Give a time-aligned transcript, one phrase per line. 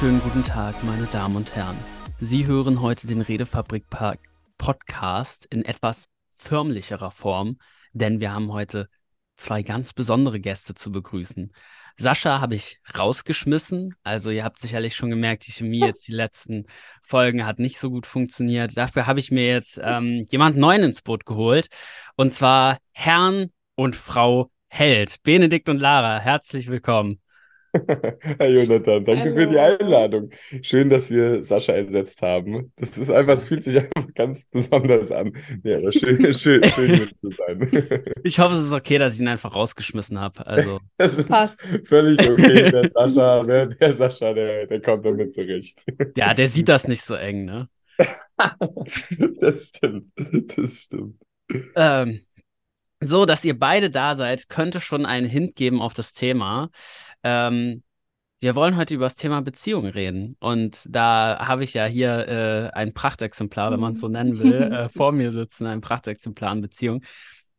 [0.00, 1.76] wunderschönen guten Tag, meine Damen und Herren.
[2.18, 3.84] Sie hören heute den Redefabrik
[4.56, 7.58] Podcast in etwas förmlicherer Form,
[7.92, 8.88] denn wir haben heute
[9.36, 11.52] zwei ganz besondere Gäste zu begrüßen.
[11.98, 13.94] Sascha habe ich rausgeschmissen.
[14.02, 16.64] Also ihr habt sicherlich schon gemerkt, die Chemie jetzt die letzten
[17.02, 18.78] Folgen hat nicht so gut funktioniert.
[18.78, 21.68] Dafür habe ich mir jetzt ähm, jemand neuen ins Boot geholt.
[22.16, 25.22] Und zwar Herrn und Frau Held.
[25.24, 27.20] Benedikt und Lara, herzlich willkommen.
[28.38, 29.36] Herr Jonathan, danke Hallo.
[29.36, 30.30] für die Einladung.
[30.62, 32.72] Schön, dass wir Sascha ersetzt haben.
[32.76, 35.32] Das ist einfach, es fühlt sich einfach ganz besonders an.
[35.62, 37.70] Ja, aber schön, schön, schön hier zu sein.
[38.24, 40.46] Ich hoffe, es ist okay, dass ich ihn einfach rausgeschmissen habe.
[40.46, 40.80] Also.
[40.96, 41.64] Das ist Passt.
[41.84, 42.70] völlig okay.
[42.70, 45.82] Der Sascha, der, der Sascha, der, der kommt damit zurecht.
[46.16, 47.68] Ja, der sieht das nicht so eng, ne?
[49.40, 50.12] das stimmt.
[50.56, 51.16] Das stimmt.
[51.74, 52.20] Ähm,
[53.00, 56.70] so, dass ihr beide da seid, könnte schon einen Hint geben auf das Thema.
[57.22, 57.82] Ähm,
[58.40, 60.36] wir wollen heute über das Thema Beziehung reden.
[60.40, 64.62] Und da habe ich ja hier äh, ein Prachtexemplar, wenn man es so nennen will,
[64.72, 67.02] äh, vor mir sitzen, ein Prachtexemplar an Beziehung.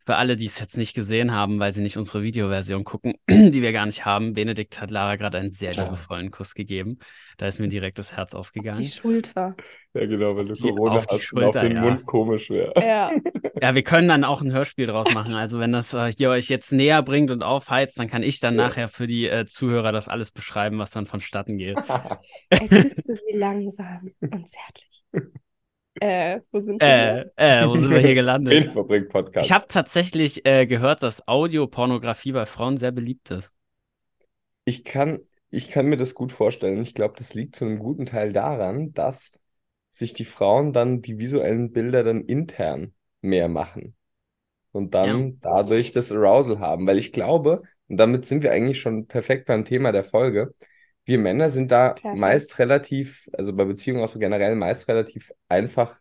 [0.04, 3.62] Für alle, die es jetzt nicht gesehen haben, weil sie nicht unsere Videoversion gucken, die
[3.62, 6.98] wir gar nicht haben, Benedikt hat Lara gerade einen sehr liebevollen Kuss gegeben.
[7.38, 8.82] Da ist mir direkt das Herz aufgegangen.
[8.82, 9.56] Die Schulter.
[9.94, 11.82] Ja, genau, weil du die, Corona auf hast Schulter, auf den ja.
[11.82, 12.74] Mund komisch wäre.
[12.78, 13.12] Ja.
[13.62, 15.34] ja, wir können dann auch ein Hörspiel draus machen.
[15.34, 18.56] Also wenn das äh, hier euch jetzt näher bringt und aufheizt, dann kann ich dann
[18.56, 18.68] ja.
[18.68, 21.78] nachher für die äh, Zuhörer das alles beschreiben, was dann vonstatten geht.
[22.50, 25.06] er küsste sie langsam und zärtlich.
[26.02, 27.32] Äh, wo sind wir?
[27.38, 28.54] Äh, äh, wo sind wir hier gelandet?
[28.66, 29.46] Infobring-Podcast.
[29.46, 33.54] Ich habe tatsächlich äh, gehört, dass Audiopornografie bei Frauen sehr beliebt ist.
[34.66, 35.20] Ich kann,
[35.52, 36.82] ich kann mir das gut vorstellen.
[36.82, 39.34] Ich glaube, das liegt zu einem guten Teil daran, dass
[39.92, 43.96] sich die Frauen dann die visuellen Bilder dann intern mehr machen.
[44.72, 45.34] Und dann ja.
[45.42, 46.88] dadurch das Arousal haben.
[46.88, 50.56] Weil ich glaube, und damit sind wir eigentlich schon perfekt beim Thema der Folge,
[51.06, 52.16] wir Männer sind da Perfekt.
[52.16, 56.00] meist relativ, also bei Beziehungen auch so generell meist relativ einfach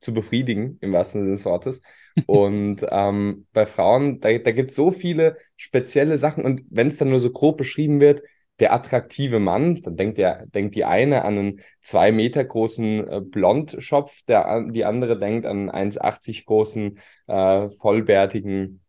[0.00, 1.82] zu befriedigen, im wahrsten Sinne des Wortes.
[2.26, 6.44] Und ähm, bei Frauen, da, da gibt es so viele spezielle Sachen.
[6.44, 8.22] Und wenn es dann nur so grob beschrieben wird,
[8.60, 13.20] der attraktive Mann, dann denkt, der, denkt die eine an einen zwei Meter großen äh,
[13.22, 18.82] Blondschopf, der, die andere denkt an einen 1,80 großen, äh, vollbärtigen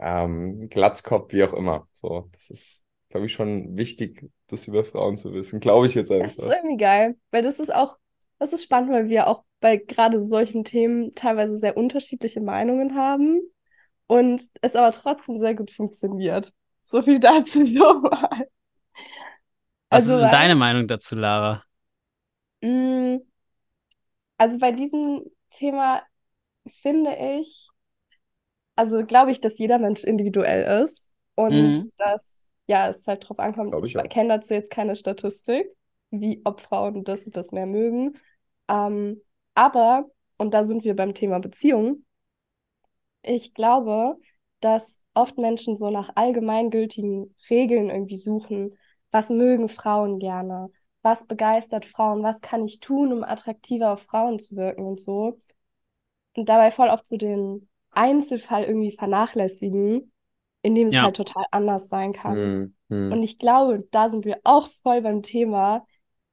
[0.00, 1.86] ähm, Glatzkopf, wie auch immer.
[1.92, 5.60] So, das ist glaube ich, schon wichtig, das über Frauen zu wissen.
[5.60, 6.26] Glaube ich jetzt einfach.
[6.26, 7.98] Das ist irgendwie geil, weil das ist auch,
[8.38, 13.42] das ist spannend, weil wir auch bei gerade solchen Themen teilweise sehr unterschiedliche Meinungen haben
[14.06, 16.52] und es aber trotzdem sehr gut funktioniert.
[16.80, 18.48] So viel dazu schon mal.
[19.90, 21.62] Was also, ist denn deine Meinung dazu, Lara?
[22.62, 23.18] Mm,
[24.38, 26.02] also bei diesem Thema
[26.80, 27.68] finde ich,
[28.74, 31.92] also glaube ich, dass jeder Mensch individuell ist und mhm.
[31.98, 33.74] dass ja, es halt drauf ankommt.
[33.84, 35.66] Ich, ich kenne dazu jetzt keine Statistik,
[36.10, 38.18] wie ob Frauen das und das mehr mögen.
[38.68, 39.20] Ähm,
[39.54, 40.06] aber,
[40.38, 42.04] und da sind wir beim Thema Beziehung,
[43.22, 44.16] ich glaube,
[44.60, 48.76] dass oft Menschen so nach allgemeingültigen Regeln irgendwie suchen.
[49.10, 50.70] Was mögen Frauen gerne?
[51.02, 52.22] Was begeistert Frauen?
[52.22, 55.38] Was kann ich tun, um attraktiver auf Frauen zu wirken und so?
[56.34, 60.11] Und dabei voll oft so den Einzelfall irgendwie vernachlässigen
[60.62, 61.02] in dem es ja.
[61.02, 62.74] halt total anders sein kann.
[62.88, 63.12] Mhm.
[63.12, 65.86] Und ich glaube, da sind wir auch voll beim Thema.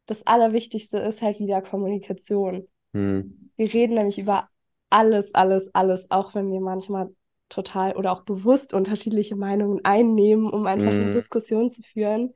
[0.06, 2.68] Das Allerwichtigste ist halt wieder Kommunikation.
[2.94, 3.52] Mhm.
[3.56, 4.50] Wir reden nämlich über
[4.90, 7.14] alles, alles, alles, auch wenn wir manchmal
[7.50, 11.02] total oder auch bewusst unterschiedliche Meinungen einnehmen, um einfach mhm.
[11.02, 12.34] eine Diskussion zu führen.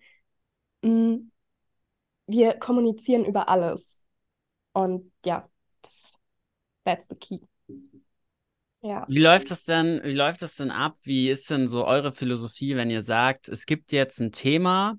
[0.81, 1.29] Mm,
[2.27, 4.03] wir kommunizieren über alles.
[4.73, 5.47] Und ja,
[5.81, 6.15] das,
[6.83, 7.39] that's the key.
[8.83, 9.05] Ja.
[9.07, 10.97] Wie läuft das denn, wie läuft das denn ab?
[11.03, 14.95] Wie ist denn so eure Philosophie, wenn ihr sagt, es gibt jetzt ein Thema,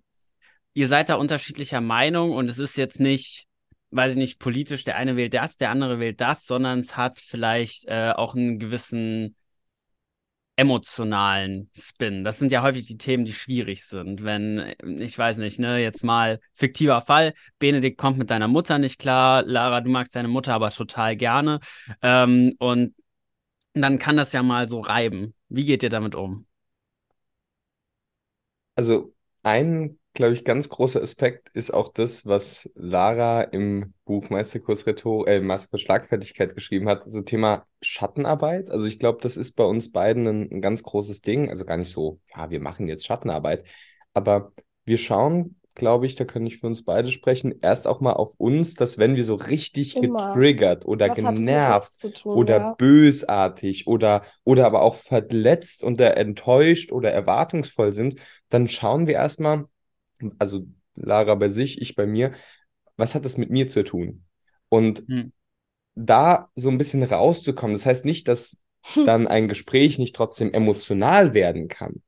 [0.73, 3.47] ihr seid da unterschiedlicher Meinung und es ist jetzt nicht,
[3.91, 7.21] weiß ich nicht, politisch, der eine wählt das, der andere wählt das, sondern es hat
[7.21, 9.37] vielleicht äh, auch einen gewissen
[10.57, 12.25] emotionalen Spin.
[12.25, 14.25] Das sind ja häufig die Themen, die schwierig sind.
[14.25, 18.99] Wenn, ich weiß nicht, ne, jetzt mal fiktiver Fall, Benedikt kommt mit deiner Mutter nicht
[18.99, 21.59] klar, Lara, du magst deine Mutter aber total gerne.
[22.03, 22.95] Ähm, und
[23.83, 25.35] dann kann das ja mal so reiben.
[25.49, 26.47] Wie geht ihr damit um?
[28.75, 34.87] Also ein, glaube ich, ganz großer Aspekt ist auch das, was Lara im Buch Meisterkurs,
[34.87, 38.71] Rhetor äh, Meisterkurs Schlagfertigkeit geschrieben hat, so Thema Schattenarbeit.
[38.71, 41.51] Also ich glaube, das ist bei uns beiden ein, ein ganz großes Ding.
[41.51, 43.65] Also gar nicht so, ja, wir machen jetzt Schattenarbeit,
[44.13, 44.53] aber
[44.85, 48.35] wir schauen glaube ich, da kann ich für uns beide sprechen, erst auch mal auf
[48.39, 50.31] uns, dass wenn wir so richtig Immer.
[50.31, 52.75] getriggert oder Was genervt tun, oder ja?
[52.79, 58.17] bösartig oder, oder aber auch verletzt oder enttäuscht oder erwartungsvoll sind,
[58.49, 59.65] dann schauen wir erstmal,
[60.39, 60.67] also
[60.97, 62.33] Lara bei sich, ich bei mir.
[62.97, 64.25] Was hat das mit mir zu tun?
[64.69, 65.33] Und Hm.
[65.97, 68.63] da so ein bisschen rauszukommen, das heißt nicht, dass
[69.05, 72.03] dann ein Gespräch nicht trotzdem emotional werden kann.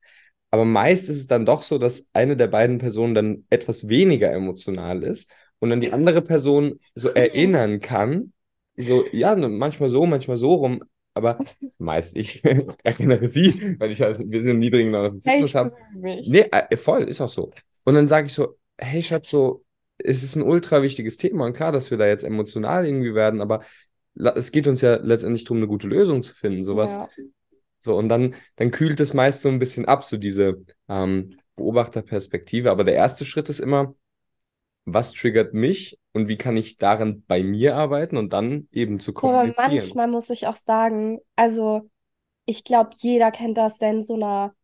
[0.50, 4.32] Aber meist ist es dann doch so, dass eine der beiden Personen dann etwas weniger
[4.32, 8.32] emotional ist und dann die andere Person so erinnern kann,
[8.76, 10.82] so, ja, ne, manchmal so, manchmal so rum,
[11.14, 11.38] aber
[11.78, 12.44] meist ich
[12.84, 16.28] erinnere sie, weil ich halt, wir sind einen niedrigen Hey, Narzissmus bemühe mich.
[16.28, 17.50] Nee, äh, voll, ist auch so.
[17.84, 19.64] Und dann sage ich so, hey Schatz, so,
[19.98, 23.40] es ist ein ultra wichtiges Thema und klar, dass wir da jetzt emotional irgendwie werden,
[23.40, 23.62] aber
[24.14, 26.93] es geht uns ja letztendlich darum, eine gute Lösung zu finden, sowas.
[26.93, 27.08] Ja.
[27.81, 32.70] So, und dann, dann kühlt es meist so ein bisschen ab, so diese ähm, Beobachterperspektive.
[32.70, 33.94] Aber der erste Schritt ist immer,
[34.87, 39.12] was triggert mich und wie kann ich daran bei mir arbeiten und dann eben zu
[39.23, 39.56] Aber kommunizieren.
[39.56, 41.90] manchmal muss ich auch sagen, also
[42.46, 44.55] ich glaube, jeder kennt das, der in so einer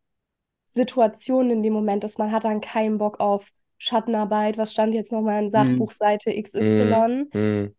[0.67, 2.19] Situation in dem Moment ist.
[2.19, 7.31] Man hat dann keinen Bock auf Schattenarbeit, was stand jetzt nochmal in Sachbuch Seite XY,
[7.33, 7.73] Hm,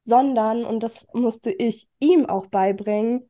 [0.00, 3.28] sondern, und das musste ich ihm auch beibringen,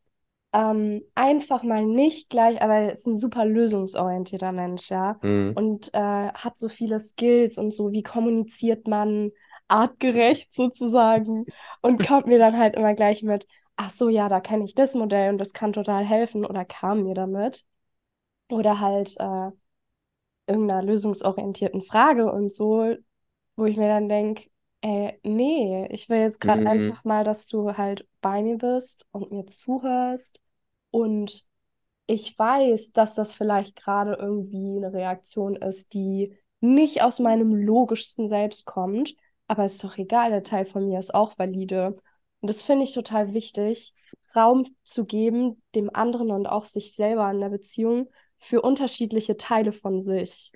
[0.53, 5.93] ähm, einfach mal nicht gleich, aber er ist ein super lösungsorientierter Mensch, ja, hm, und
[5.95, 9.31] äh, hat so viele Skills und so, wie kommuniziert man
[9.69, 11.47] artgerecht sozusagen.
[11.83, 13.47] Und kommt mir dann halt immer gleich mit,
[13.77, 17.05] ach so, ja, da kenne ich das Modell und das kann total helfen oder kam
[17.05, 17.65] mir damit.
[18.51, 19.51] Oder halt äh,
[20.47, 22.95] irgendeiner lösungsorientierten Frage und so,
[23.57, 24.49] wo ich mir dann denke,
[24.81, 26.67] ey, nee, ich will jetzt gerade Mhm.
[26.67, 30.41] einfach mal, dass du halt bei mir bist und mir zuhörst
[30.91, 31.47] und
[32.07, 38.27] ich weiß, dass das vielleicht gerade irgendwie eine Reaktion ist, die nicht aus meinem logischsten
[38.27, 39.15] Selbst kommt,
[39.49, 41.97] aber ist doch egal, der Teil von mir ist auch valide.
[42.41, 43.95] Und das finde ich total wichtig,
[44.37, 48.09] Raum zu geben, dem anderen und auch sich selber in der Beziehung
[48.39, 50.53] für unterschiedliche Teile von sich.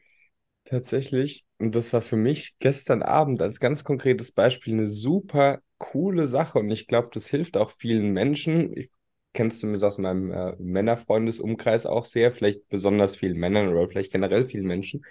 [0.72, 6.26] Tatsächlich, und das war für mich gestern Abend als ganz konkretes Beispiel eine super coole
[6.26, 8.74] Sache und ich glaube, das hilft auch vielen Menschen.
[8.74, 8.90] Ich
[9.34, 14.12] kenne es zumindest aus meinem äh, Männerfreundesumkreis auch sehr, vielleicht besonders vielen Männern oder vielleicht
[14.12, 15.04] generell vielen Menschen.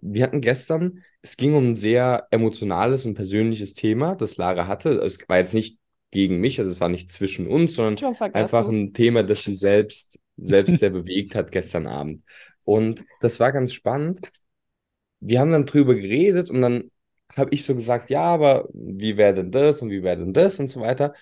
[0.00, 4.90] Wir hatten gestern, es ging um ein sehr emotionales und persönliches Thema, das Lara hatte.
[4.90, 5.80] Es war jetzt nicht
[6.12, 10.20] gegen mich, also es war nicht zwischen uns, sondern einfach ein Thema, das sie selbst,
[10.36, 12.22] selbst sehr bewegt hat gestern Abend.
[12.62, 14.20] Und das war ganz spannend.
[15.26, 16.90] Wir haben dann drüber geredet und dann
[17.36, 20.60] habe ich so gesagt, ja, aber wie wäre denn das und wie wäre denn das
[20.60, 21.14] und so weiter.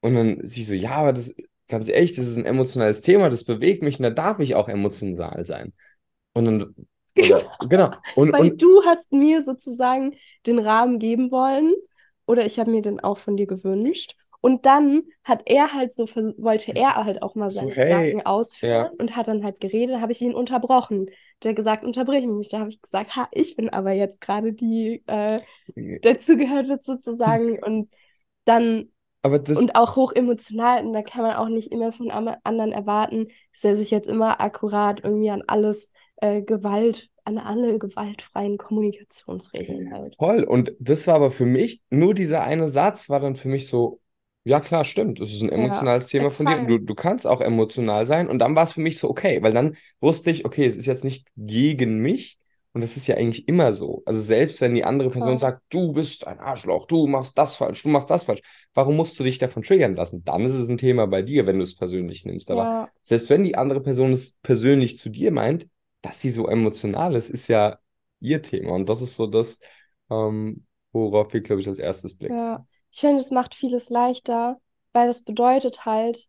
[0.00, 1.32] Und dann sie so, ja, aber das,
[1.68, 4.68] ganz ehrlich, das ist ein emotionales Thema, das bewegt mich und da darf ich auch
[4.68, 5.72] emotional sein.
[6.34, 6.74] Und dann,
[7.18, 7.90] oder, genau.
[8.16, 10.14] Und, Weil und du hast mir sozusagen
[10.46, 11.74] den Rahmen geben wollen
[12.26, 14.16] oder ich habe mir den auch von dir gewünscht.
[14.40, 18.26] Und dann hat er halt so, wollte er halt auch mal So, seine hey, Gedanken
[18.26, 18.90] ausführen ja.
[18.98, 21.06] und hat dann halt geredet, habe ich ihn unterbrochen.
[21.44, 22.52] Der gesagt, unterbrich mich nicht.
[22.52, 25.40] Da habe ich gesagt, ha, ich bin aber jetzt gerade die, äh,
[26.02, 27.58] dazugehört wird sozusagen.
[27.62, 27.90] Und
[28.44, 28.90] dann
[29.22, 30.84] aber das, und auch hoch emotional.
[30.84, 34.40] Und da kann man auch nicht immer von anderen erwarten, dass er sich jetzt immer
[34.40, 40.16] akkurat irgendwie an alles äh, Gewalt, an alle gewaltfreien Kommunikationsregeln hält.
[40.16, 40.42] Voll.
[40.42, 44.00] Und das war aber für mich, nur dieser eine Satz war dann für mich so,
[44.44, 46.94] ja klar, stimmt, es ist ein Ja, emotionales Thema it's von dir und du, du
[46.94, 48.28] kannst auch emotional sein.
[48.28, 50.86] Und dann war es für mich so, okay, weil dann wusste ich, okay, es ist
[50.86, 52.38] jetzt nicht gegen mich.
[52.74, 54.02] Und das ist ja eigentlich immer so.
[54.06, 55.38] Also selbst wenn die andere Person Voll.
[55.38, 58.40] sagt, du bist ein Arschloch, du machst das falsch, du machst das falsch,
[58.72, 60.24] warum musst du dich davon triggern lassen?
[60.24, 62.50] Dann ist es ein Thema bei dir, wenn du es persönlich nimmst.
[62.50, 65.68] Aber Ja, selbst wenn die andere Person es persönlich zu dir meint,
[66.00, 67.78] dass sie so emotional ist, ist ja
[68.20, 68.72] ihr Thema.
[68.72, 69.58] Und das ist so das,
[70.10, 72.38] ähm, worauf wir, glaube ich, als erstes blicken.
[72.38, 72.64] ja.
[72.92, 74.60] Ich finde, es macht vieles leichter,
[74.92, 76.28] weil das bedeutet halt,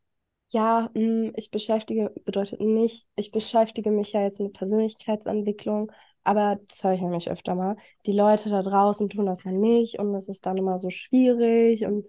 [0.50, 5.92] ja, mh, ich beschäftige, bedeutet nicht, ich beschäftige mich ja jetzt mit Persönlichkeitsentwicklung,
[6.24, 7.76] aber das höre ich nämlich öfter mal.
[8.06, 11.86] Die Leute da draußen tun das ja nicht und das ist dann immer so schwierig
[11.86, 12.06] und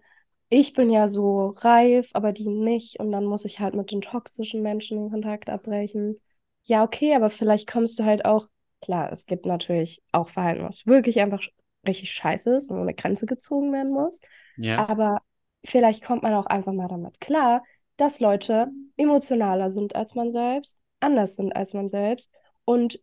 [0.50, 4.02] ich bin ja so reif, aber die nicht und dann muss ich halt mit den
[4.02, 6.20] toxischen Menschen den Kontakt abbrechen.
[6.64, 8.46] Ja, okay, aber vielleicht kommst du halt auch,
[8.80, 11.42] klar, es gibt natürlich auch Verhalten, was wirklich einfach
[11.86, 14.20] richtig scheiße ist und eine Grenze gezogen werden muss.
[14.56, 14.88] Yes.
[14.88, 15.20] Aber
[15.64, 17.62] vielleicht kommt man auch einfach mal damit klar,
[17.96, 22.30] dass Leute emotionaler sind als man selbst, anders sind als man selbst.
[22.64, 23.00] Und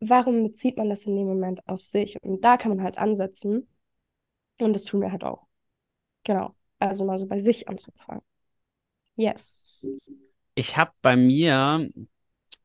[0.00, 2.16] warum bezieht man das in dem Moment auf sich?
[2.22, 3.68] Und da kann man halt ansetzen.
[4.60, 5.46] Und das tun wir halt auch.
[6.24, 6.54] Genau.
[6.78, 8.22] Also mal so bei sich anzufangen.
[9.16, 9.86] Yes.
[10.54, 11.88] Ich habe bei mir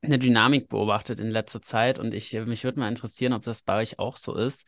[0.02, 3.82] eine Dynamik beobachtet in letzter Zeit und ich, mich würde mal interessieren, ob das bei
[3.82, 4.66] euch auch so ist.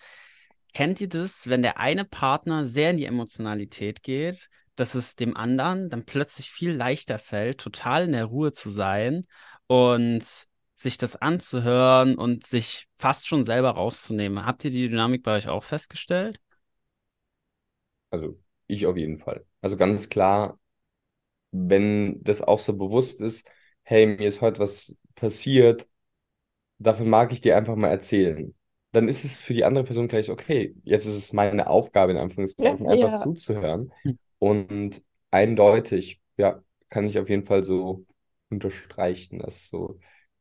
[0.73, 5.35] Kennt ihr das, wenn der eine Partner sehr in die Emotionalität geht, dass es dem
[5.35, 9.23] anderen dann plötzlich viel leichter fällt, total in der Ruhe zu sein
[9.67, 10.23] und
[10.75, 14.45] sich das anzuhören und sich fast schon selber rauszunehmen.
[14.45, 16.39] Habt ihr die Dynamik bei euch auch festgestellt?
[18.09, 19.45] Also ich auf jeden Fall.
[19.61, 20.59] Also ganz klar,
[21.51, 23.49] wenn das auch so bewusst ist,
[23.83, 25.87] hey, mir ist heute was passiert,
[26.79, 28.55] dafür mag ich dir einfach mal erzählen.
[28.91, 32.17] Dann ist es für die andere Person gleich, okay, jetzt ist es meine Aufgabe, in
[32.17, 32.91] Anführungszeichen, Ja.
[32.91, 33.91] einfach zuzuhören.
[34.03, 34.17] Hm.
[34.39, 38.05] Und eindeutig, ja, kann ich auf jeden Fall so
[38.49, 39.99] unterstreichen, dass so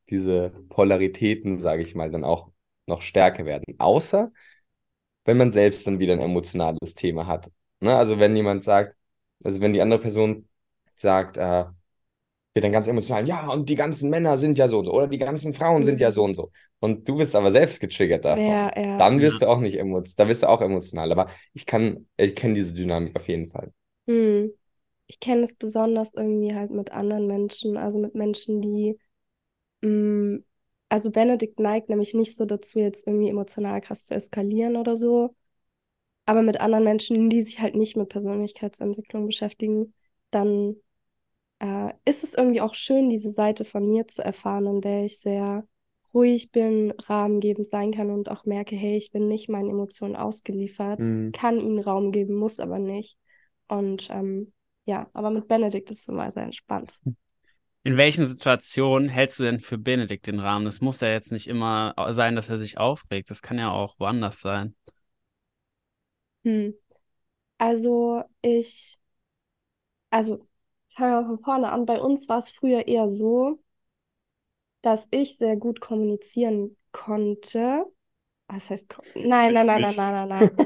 [0.08, 2.50] diese Polaritäten, sage ich mal, dann auch
[2.86, 3.76] noch stärker werden.
[3.78, 4.32] Außer,
[5.24, 7.50] wenn man selbst dann wieder ein emotionales Thema hat.
[7.80, 7.94] Ne?
[7.96, 8.96] Also wenn jemand sagt,
[9.44, 10.48] also wenn die andere Person
[10.96, 11.64] sagt, äh,
[12.54, 15.06] wird dann ganz emotional, ja, und die ganzen Männer sind ja so und so, oder
[15.08, 16.12] die ganzen Frauen sind ja Mhm.
[16.12, 16.50] so und so.
[16.80, 18.42] Und du bist aber selbst getriggert davon.
[18.42, 18.96] Ja, ja.
[18.96, 21.10] Dann wirst du auch nicht emotional, da wirst du auch emotional.
[21.12, 23.72] Aber ich kann, ich kenne diese Dynamik auf jeden Fall.
[24.08, 24.52] Hm.
[25.06, 28.98] Ich kenne es besonders irgendwie halt mit anderen Menschen, also mit Menschen, die,
[29.82, 30.40] mh,
[30.90, 35.34] also Benedikt neigt nämlich nicht so dazu, jetzt irgendwie emotional krass zu eskalieren oder so,
[36.26, 39.94] aber mit anderen Menschen, die sich halt nicht mit Persönlichkeitsentwicklung beschäftigen,
[40.30, 40.76] dann
[41.60, 45.20] äh, ist es irgendwie auch schön, diese Seite von mir zu erfahren, in der ich
[45.20, 45.64] sehr
[46.12, 50.98] ruhig bin, rahmengebend sein kann und auch merke, hey, ich bin nicht meinen Emotionen ausgeliefert,
[51.00, 51.32] Mhm.
[51.32, 53.16] kann ihnen Raum geben, muss aber nicht.
[53.68, 54.52] Und ähm,
[54.86, 56.92] ja, aber mit Benedikt ist es immer sehr entspannt.
[57.82, 60.66] In welchen Situationen hältst du denn für Benedikt den Rahmen?
[60.66, 63.30] Das muss ja jetzt nicht immer sein, dass er sich aufregt.
[63.30, 64.74] Das kann ja auch woanders sein.
[66.44, 66.74] Hm.
[67.58, 68.98] Also ich,
[70.10, 70.46] also
[71.00, 71.86] ich fange mal von vorne an.
[71.86, 73.60] Bei uns war es früher eher so,
[74.82, 77.84] dass ich sehr gut kommunizieren konnte.
[78.48, 80.60] Was heißt, ko- nein, nein, nein, nein, nein, nein, nein.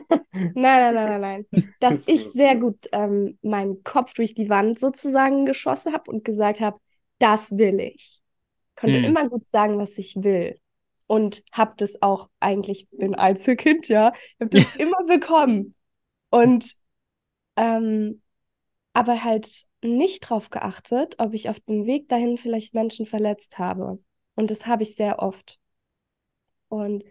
[0.55, 1.47] Nein, nein, nein, nein, nein.
[1.81, 6.61] Dass ich sehr gut ähm, meinen Kopf durch die Wand sozusagen geschossen habe und gesagt
[6.61, 6.81] habe,
[7.19, 8.21] das will ich.
[8.77, 8.99] Konnte Hm.
[8.99, 10.61] immer gut sagen, was ich will.
[11.09, 15.75] Und habe das auch eigentlich, bin Einzelkind, ja, habe das immer bekommen.
[16.31, 16.75] Und
[17.57, 18.23] ähm,
[18.95, 24.03] aber halt nicht drauf geachtet, ob ich auf dem Weg dahin vielleicht Menschen verletzt habe.
[24.37, 25.59] Und das habe ich sehr oft.
[26.69, 27.05] Und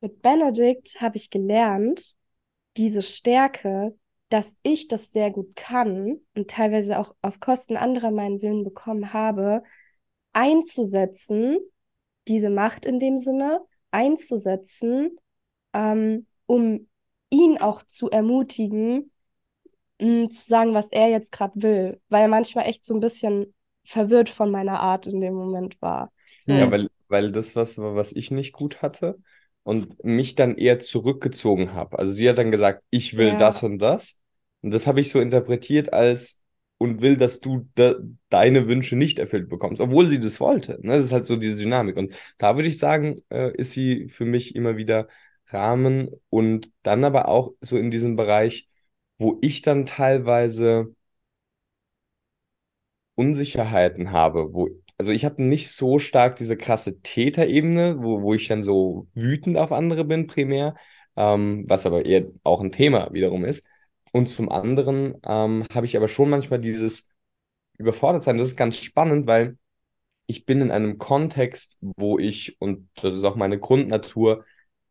[0.00, 2.16] mit Benedikt habe ich gelernt,
[2.76, 3.96] diese Stärke,
[4.28, 9.12] dass ich das sehr gut kann und teilweise auch auf Kosten anderer meinen Willen bekommen
[9.12, 9.62] habe,
[10.32, 11.58] einzusetzen,
[12.26, 13.60] diese Macht in dem Sinne
[13.90, 15.18] einzusetzen,
[15.72, 16.88] ähm, um
[17.30, 19.12] ihn auch zu ermutigen,
[20.00, 23.54] mh, zu sagen, was er jetzt gerade will, weil er manchmal echt so ein bisschen
[23.84, 26.12] verwirrt von meiner Art in dem Moment war.
[26.38, 26.54] So.
[26.56, 29.18] Ja, weil, weil das was war, was ich nicht gut hatte
[29.62, 31.98] und mich dann eher zurückgezogen habe.
[31.98, 33.36] Also sie hat dann gesagt, ich will Ja.
[33.36, 34.20] das und das.
[34.62, 36.44] Und das habe ich so interpretiert als
[36.78, 37.96] und will, dass du de
[38.30, 40.78] deine Wünsche nicht erfüllt bekommst, obwohl sie das wollte.
[40.82, 40.96] Ne?
[40.96, 41.96] Das ist halt so diese Dynamik.
[41.96, 45.08] Und da würde ich sagen, äh, ist sie für mich immer wieder
[45.48, 48.68] Rahmen und dann aber auch so in diesem Bereich,
[49.24, 50.94] wo ich dann teilweise
[53.14, 58.48] Unsicherheiten habe, wo, also ich habe nicht so stark diese krasse Täterebene, wo, wo ich
[58.48, 60.74] dann so wütend auf andere bin, primär,
[61.16, 63.66] ähm, was aber eher auch ein Thema wiederum ist.
[64.12, 67.10] Und zum anderen ähm, habe ich aber schon manchmal dieses
[67.78, 68.38] Überfordertsein.
[68.38, 69.58] Das ist ganz spannend, weil
[70.26, 74.46] ich bin in einem Kontext, wo ich, und das ist auch meine Grundnatur,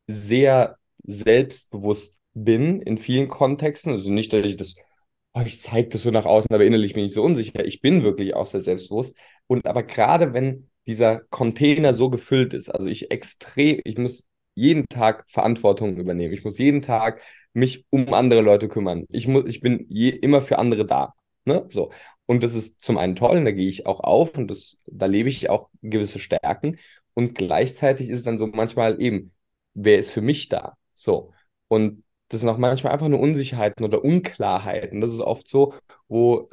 [0.07, 3.91] sehr selbstbewusst bin in vielen Kontexten.
[3.91, 4.75] Also nicht, dass ich das,
[5.33, 7.65] oh, ich zeige das so nach außen, aber innerlich bin ich so unsicher.
[7.65, 9.17] Ich bin wirklich auch sehr selbstbewusst.
[9.47, 14.87] Und aber gerade wenn dieser Container so gefüllt ist, also ich extrem, ich muss jeden
[14.87, 16.33] Tag Verantwortung übernehmen.
[16.33, 17.21] Ich muss jeden Tag
[17.53, 19.05] mich um andere Leute kümmern.
[19.09, 21.13] Ich muss, ich bin je, immer für andere da.
[21.45, 21.65] Ne?
[21.69, 21.91] So.
[22.25, 25.07] Und das ist zum einen toll, und da gehe ich auch auf und das, da
[25.07, 26.77] lebe ich auch gewisse Stärken.
[27.13, 29.33] Und gleichzeitig ist es dann so manchmal eben,
[29.73, 30.77] wer ist für mich da?
[30.93, 31.33] So.
[31.67, 32.02] Und
[32.33, 35.01] das sind auch manchmal einfach nur Unsicherheiten oder Unklarheiten.
[35.01, 35.73] Das ist oft so,
[36.07, 36.49] wo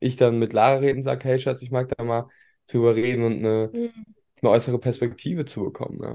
[0.00, 2.28] ich dann mit Lara reden sage, hey Schatz, ich mag da mal
[2.68, 4.14] drüber reden und eine, Mhm.
[4.42, 6.00] eine äußere Perspektive zu bekommen.
[6.02, 6.14] Ja.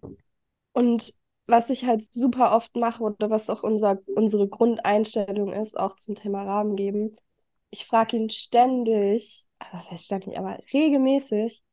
[0.74, 1.14] Und
[1.48, 6.16] was ich halt super oft mache oder was auch unser, unsere Grundeinstellung ist, auch zum
[6.16, 7.16] Thema Rahmen geben,
[7.72, 11.64] ich frage ihn ständig, also das heißt ständig, aber regelmäßig,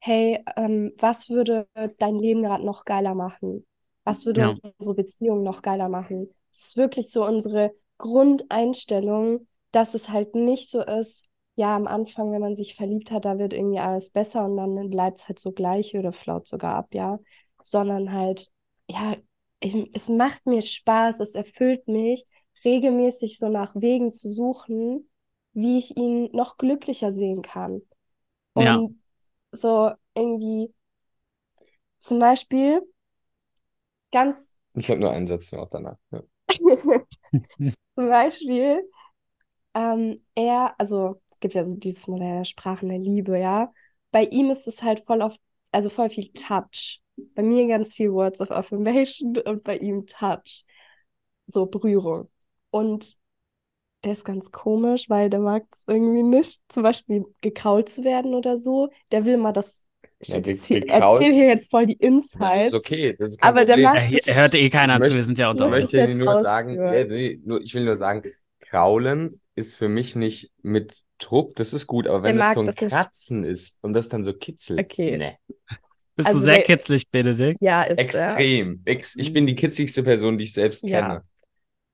[0.00, 3.66] hey, ähm, was würde dein Leben gerade noch geiler machen?
[4.04, 4.54] Was würde Ja.
[4.78, 6.28] unsere Beziehung noch geiler machen?
[6.52, 11.26] Das ist wirklich so unsere Grundeinstellung, dass es halt nicht so ist,
[11.56, 14.88] ja, am Anfang, wenn man sich verliebt hat, da wird irgendwie alles besser und dann
[14.90, 17.18] bleibt es halt so gleich oder flaut sogar ab, ja.
[17.62, 18.50] Sondern halt,
[18.90, 19.16] ja,
[19.60, 22.24] ich, es macht mir Spaß, es erfüllt mich,
[22.64, 25.10] regelmäßig so nach Wegen zu suchen,
[25.52, 27.82] wie ich ihn noch glücklicher sehen kann.
[28.58, 28.84] Ja.
[28.84, 29.00] Und
[29.52, 30.72] so irgendwie,
[32.00, 32.82] Zum Beispiel
[34.10, 35.96] ganz Ich habe nur einen Satz noch danach.
[36.10, 36.22] Ja.
[37.58, 38.88] Zum Beispiel,
[39.74, 43.72] ähm, er, also es gibt ja so dieses Modell der Sprachen der Liebe, ja.
[44.10, 45.36] Bei ihm ist es halt voll auf,
[45.72, 47.00] also voll viel Touch.
[47.34, 50.64] Bei mir ganz viel Words of Affirmation und bei ihm Touch.
[51.46, 52.30] So Berührung.
[52.70, 53.16] Und
[54.04, 58.34] der ist ganz komisch, weil der mag es irgendwie nicht, zum Beispiel gekrault zu werden
[58.34, 58.88] oder so.
[59.10, 59.84] Der will mal das.
[60.22, 62.66] Ich Ja, erzähl, erzähl hier jetzt voll die Das Insights.
[62.68, 63.16] ist okay.
[63.18, 63.84] Das ist Aber der Problem.
[63.84, 65.70] mag Ja, hier hört eh keiner Ich zu, möchte- wir sind ja Ich unter es
[65.70, 68.22] möchte jetzt nur sagen, ja, nee, nur, ich will nur sagen,
[68.60, 72.54] Kraulen ist für mich nicht mit Druck, das ist gut, aber wenn Der das mag
[72.54, 72.76] so ein das.
[72.76, 75.16] Kratzen ist und das dann so kitzelt, Okay.
[75.18, 75.36] nee.
[76.16, 77.58] Bist Also du sehr der- kitzlig, Benedikt?
[77.62, 78.04] Ja, ist er.
[78.36, 78.82] Extrem.
[78.84, 81.00] Ex ich bin die kitzligste Person, die ich selbst Ja.
[81.00, 81.22] kenne.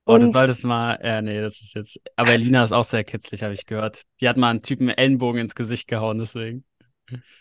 [0.05, 0.99] Oh, das Und- solltest mal.
[1.01, 1.99] Ja, nee, das ist jetzt.
[2.17, 4.03] Aber Elina ist auch sehr kitzlig, habe ich gehört.
[4.21, 6.63] Die hat mal einen Typen Ellenbogen ins Gesicht gehauen, deswegen.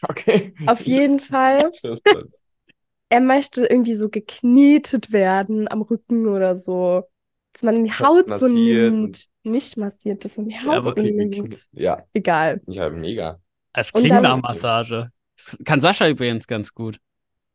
[0.02, 0.54] Okay.
[0.66, 1.73] Auf jeden Fall,
[3.08, 7.04] er möchte irgendwie so geknetet werden am Rücken oder so.
[7.52, 9.25] Dass man die Haut so massiert nimmt.
[9.42, 11.58] Nicht massiert, dass man die Haut so Okay, nimmt.
[11.73, 12.61] ja, Egal.
[12.66, 13.40] ja, mega.
[13.73, 15.11] Es Und klingt dann- nach Massage.
[15.37, 16.99] Das kann Sascha übrigens ganz gut.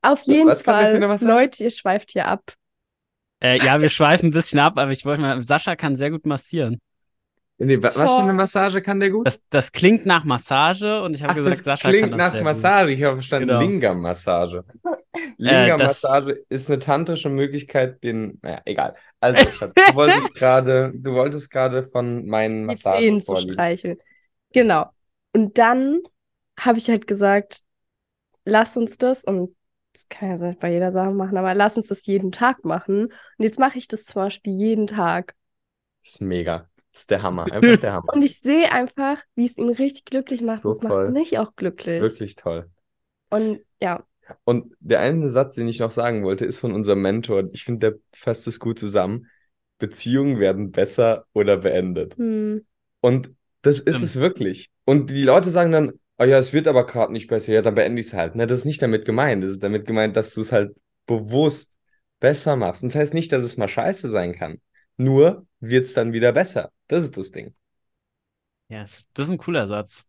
[0.01, 0.97] Auf jeden was Fall?
[1.21, 2.53] Leute, ihr schweift hier ab.
[3.43, 5.41] Äh, ja, wir schweifen ein bisschen ab, aber ich wollte mal.
[5.41, 6.79] Sascha kann sehr gut massieren.
[7.63, 9.27] Nee, wa- was für eine Massage kann der gut?
[9.27, 12.41] Das, das klingt nach Massage und ich habe gesagt, das Sascha klingt kann das nach
[12.41, 12.91] Massage.
[12.91, 13.59] Ich habe verstanden, Genau.
[13.59, 14.63] Lingam-Massage.
[15.13, 18.95] Äh, Lingam-Massage ist eine tantrische Möglichkeit, den, naja, egal.
[19.19, 23.97] Also, Schatz, du wolltest gerade, du wolltest gerade von meinen Die Massagen Zehen zu streicheln.
[24.53, 24.87] Genau.
[25.33, 26.01] Und dann
[26.59, 27.61] habe ich halt gesagt,
[28.45, 29.55] lass uns das, und
[29.93, 33.05] das kann ja bei jeder Sache machen, aber lass uns das jeden Tag machen.
[33.05, 35.35] Und jetzt mache ich das zum Beispiel jeden Tag.
[36.03, 36.70] Das ist mega.
[36.91, 37.43] Das ist der Hammer.
[37.51, 38.13] Einfach der Hammer.
[38.13, 40.61] Und ich sehe einfach, wie es ihn richtig glücklich macht.
[40.61, 41.11] so das macht toll.
[41.11, 42.01] mich auch Das ist glücklich.
[42.01, 42.69] wirklich toll.
[43.29, 44.03] Und ja,
[44.43, 47.45] Und der eine Satz, den ich noch sagen wollte, ist von unserem Mentor.
[47.53, 49.27] Ich finde, der fasst es gut zusammen.
[49.77, 52.15] Beziehungen werden besser oder beendet.
[52.17, 52.65] hm,
[52.99, 54.03] Und das ist Stimmt.
[54.03, 54.69] es wirklich.
[54.85, 57.75] Und die Leute sagen dann, oh ja, es wird aber gerade nicht besser, ja, dann
[57.75, 58.35] beende ich es halt.
[58.35, 59.43] Ne, das ist nicht damit gemeint.
[59.43, 60.75] Das ist damit gemeint, dass du es halt
[61.07, 61.77] bewusst
[62.19, 62.83] besser machst.
[62.83, 64.59] Und das heißt nicht, dass es mal scheiße sein kann.
[64.97, 66.71] Nur wird es dann wieder besser.
[66.91, 67.55] Das ist das Ding.
[68.67, 69.05] Yes.
[69.13, 70.05] Das ist ein cooler Satz.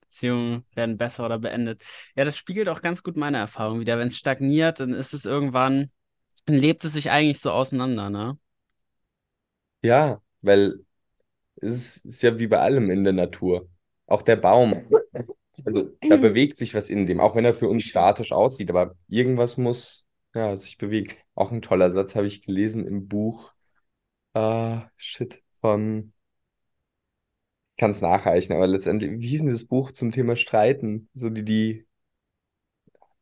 [0.00, 1.82] Beziehungen werden besser oder beendet.
[2.14, 3.98] Ja, das spiegelt auch ganz gut meine Erfahrung wieder.
[3.98, 5.90] Wenn es stagniert, dann ist es irgendwann,
[6.46, 8.38] dann lebt es sich eigentlich so auseinander, ne?
[9.82, 10.84] Ja, weil
[11.56, 13.68] es ist ja wie bei allem in der Natur.
[14.06, 14.86] Auch der Baum.
[15.64, 18.96] Also, da bewegt sich was in dem, auch wenn er für uns statisch aussieht, aber
[19.08, 21.12] irgendwas muss ja, sich bewegen.
[21.34, 23.52] Auch ein toller Satz habe ich gelesen im Buch.
[24.34, 26.12] Ah, shit, von.
[27.72, 31.08] Ich kann es nachreichen, aber letztendlich, wie hieß denn das Buch zum Thema Streiten?
[31.14, 31.86] So die, die.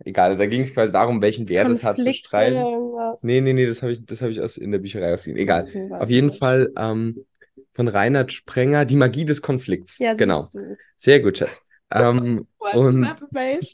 [0.05, 2.57] Egal, da ging es quasi darum, welchen Wert es hat zu streiten.
[2.57, 3.23] irgendwas.
[3.23, 5.39] Nee, nee, nee, das habe ich, das habe ich aus, in der Bücherei ausgeliehen.
[5.43, 5.65] Egal.
[5.93, 7.25] Auf jeden Fall ähm,
[7.73, 9.99] von Reinhard Sprenger, Die Magie des Konflikts.
[10.01, 10.47] Ja, Genau.
[10.53, 10.77] du.
[10.97, 11.63] Sehr gut, Schatz.
[11.95, 13.07] Ähm, Und-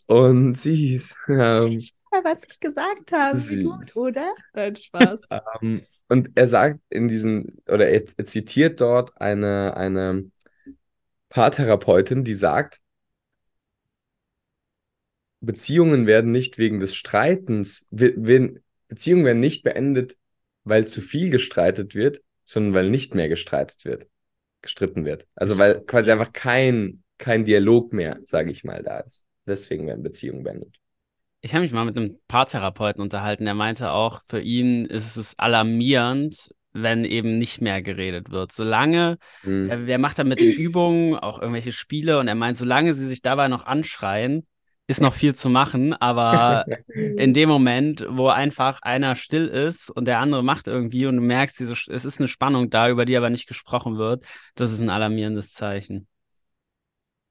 [0.09, 1.15] und süß.
[1.29, 3.37] Ähm, Ja, was ich gesagt habe.
[3.39, 3.63] Süß.
[3.63, 4.35] gut, oder?
[4.53, 5.21] Nein, Spaß.
[5.63, 10.31] ähm, und er sagt in diesen, oder er, er zitiert dort eine, eine
[11.29, 12.81] Paartherapeutin, die sagt,
[15.41, 20.17] Beziehungen werden nicht wegen des Streitens, Beziehungen werden nicht beendet,
[20.65, 24.09] weil zu viel gestreitet wird, sondern weil nicht mehr gestreitet wird,
[24.63, 25.27] gestritten wird.
[25.35, 29.27] Also weil quasi einfach kein, kein Dialog mehr, sage ich mal, da ist.
[29.47, 30.79] Deswegen werden Beziehungen beendet.
[31.41, 35.39] Ich habe mich mal mit einem Paartherapeuten unterhalten, der meinte auch, für ihn ist es
[35.39, 38.53] alarmierend, wenn eben nicht mehr geredet wird.
[38.53, 39.71] Solange, Hm.
[39.71, 43.07] er, er macht dann mit den Übungen auch irgendwelche Spiele und er meint, solange sie
[43.07, 44.47] sich dabei noch anschreien,
[44.89, 50.07] ist noch viel zu machen, aber in dem Moment, wo einfach einer still ist und
[50.07, 53.17] der andere macht irgendwie und du merkst, diese, es ist eine Spannung da, über die
[53.17, 54.25] aber nicht gesprochen wird,
[54.55, 56.09] das ist ein alarmierendes Zeichen.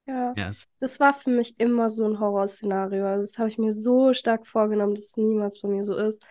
[0.07, 0.67] Ja, Yes.
[0.79, 3.05] das war für mich immer so ein Horrorszenario.
[3.05, 6.25] Also das habe ich mir so stark vorgenommen, dass es niemals bei mir so ist.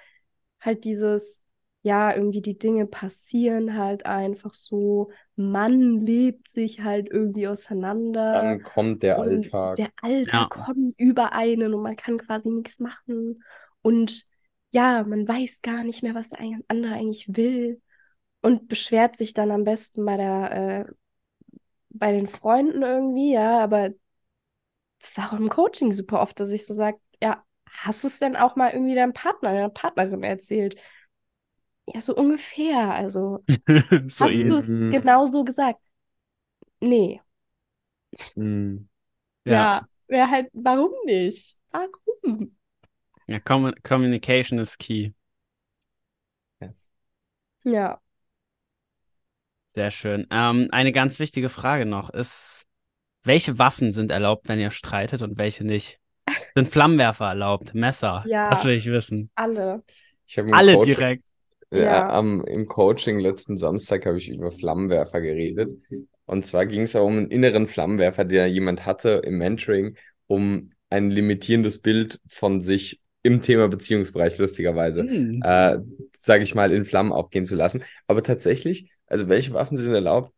[0.60, 1.44] Halt dieses,
[1.82, 5.10] ja, irgendwie die Dinge passieren halt einfach so.
[5.36, 8.32] Man lebt sich halt irgendwie auseinander.
[8.32, 9.76] Dann kommt der Alltag.
[9.76, 10.64] Der Alltag Ja.
[10.64, 13.42] kommt über einen und man kann quasi nichts machen.
[13.82, 14.26] Und
[14.70, 17.80] ja, man weiß gar nicht mehr, was der ein- andere eigentlich will.
[18.42, 20.92] Und beschwert sich dann am besten bei der, äh,
[21.98, 23.90] bei den Freunden irgendwie, ja, aber
[25.00, 28.18] das ist auch im Coaching super oft, dass ich so sage, ja, hast du es
[28.18, 30.76] denn auch mal irgendwie deinem Partner, deiner Partnerin erzählt?
[31.86, 32.90] Ja, so ungefähr.
[32.94, 33.44] Also,
[34.18, 34.90] so hast du es Mhm.
[34.90, 35.80] genau so gesagt?
[36.80, 37.20] Nee.
[38.36, 38.88] Hm.
[39.44, 39.66] Ja.
[39.66, 41.56] Ja, wäre halt, warum nicht?
[41.70, 42.56] Warum?
[43.28, 45.12] Ja, Com Communication is key.
[46.60, 46.88] Yes.
[47.64, 48.00] Ja.
[49.76, 50.26] Sehr schön.
[50.30, 52.64] Ähm, eine ganz wichtige Frage noch ist,
[53.24, 55.98] welche Waffen sind erlaubt, wenn ihr streitet und welche nicht?
[56.56, 57.74] Sind Flammenwerfer erlaubt?
[57.74, 58.24] Messer?
[58.26, 58.48] Ja.
[58.48, 59.28] Das will ich wissen.
[59.34, 59.82] Alle.
[60.26, 61.24] Ich Alle Coach- direkt.
[61.70, 62.08] Ja, Ja.
[62.08, 65.72] am, im Coaching letzten Samstag habe ich über Flammenwerfer geredet.
[66.24, 70.72] Und zwar ging es auch um einen inneren Flammenwerfer, der jemand hatte im Mentoring, um
[70.88, 75.42] ein limitierendes Bild von sich im Thema Beziehungsbereich, lustigerweise, Hm.
[75.44, 75.80] äh,
[76.16, 77.84] sage ich mal, in Flammen aufgehen zu lassen.
[78.06, 80.32] Aber tatsächlich, also welche Waffen sind erlaubt?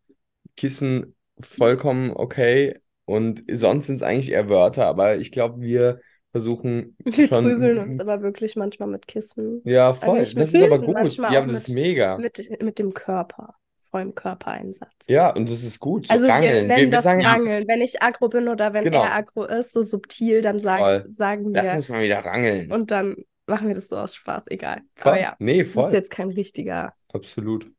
[0.57, 2.78] Kissen vollkommen okay.
[3.04, 6.00] Und sonst sind es eigentlich eher Wörter, aber ich glaube, wir
[6.31, 7.44] versuchen Wir schon.
[7.44, 9.62] prügeln uns aber wirklich manchmal mit Kissen.
[9.64, 10.20] Ja, voll.
[10.20, 11.16] nicht mit Das ist aber Füßen, gut.
[11.16, 12.18] Ja, aber das ist mega.
[12.18, 13.54] Mit, mit dem Körper.
[13.90, 15.09] Vor allem Körpereinsatz.
[15.09, 16.09] Ja, und das ist gut.
[16.09, 16.68] So Also wir rangeln.
[16.68, 17.66] Wir, wir das sagen, Rangeln.
[17.66, 19.02] Wenn ich aggro bin oder wenn Genau.
[19.02, 21.04] er aggro ist, so subtil, dann Voll.
[21.07, 21.74] sagen, sagen lass wir.
[21.76, 22.70] uns mal wieder rangeln.
[22.70, 24.83] Und dann machen wir das so aus Spaß, egal.
[24.96, 25.12] Voll.
[25.12, 25.92] Aber ja, Nee, das ist voll.
[25.94, 26.92] jetzt kein richtiger.
[27.11, 27.70] Absolut.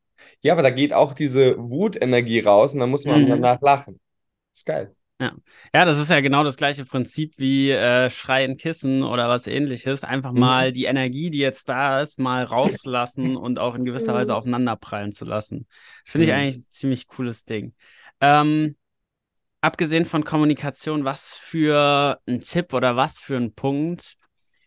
[0.41, 3.29] Ja, aber da geht auch diese Wutenergie raus und dann muss man Mhm.
[3.29, 3.99] danach lachen.
[4.53, 4.95] Ist geil.
[5.21, 10.05] Ja, das ist ja genau das gleiche Prinzip wie äh, Schreien, Kissen oder was ähnliches.
[10.05, 10.39] Einfach Mhm.
[10.39, 14.37] mal die Energie, die jetzt da ist, mal rauslassen und auch in gewisser Weise Mhm.
[14.37, 15.67] aufeinanderprallen zu lassen.
[16.03, 16.37] Das finde ich Mhm.
[16.39, 17.73] eigentlich ein ziemlich cooles Ding.
[18.21, 18.77] Ähm,
[19.59, 24.15] abgesehen von Kommunikation, was für ein Tipp oder was für ein Punkt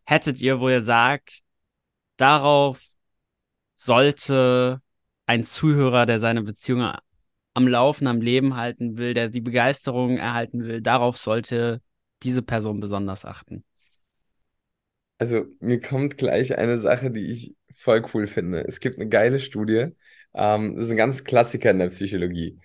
[0.04, 1.40] hättet ihr, wo ihr sagt,
[2.18, 2.82] darauf
[3.76, 4.80] sollte
[5.26, 6.92] ein Zuhörer, der seine Beziehung
[7.54, 11.80] am Laufen, am Leben halten will, der die Begeisterung erhalten will, darauf sollte
[12.22, 13.64] diese Person besonders achten.
[15.18, 18.64] Also mir kommt gleich eine Sache, die ich voll cool finde.
[18.66, 19.88] Es gibt eine geile Studie.
[20.34, 22.58] Ähm, das ist ein ganz Klassiker in der Psychologie.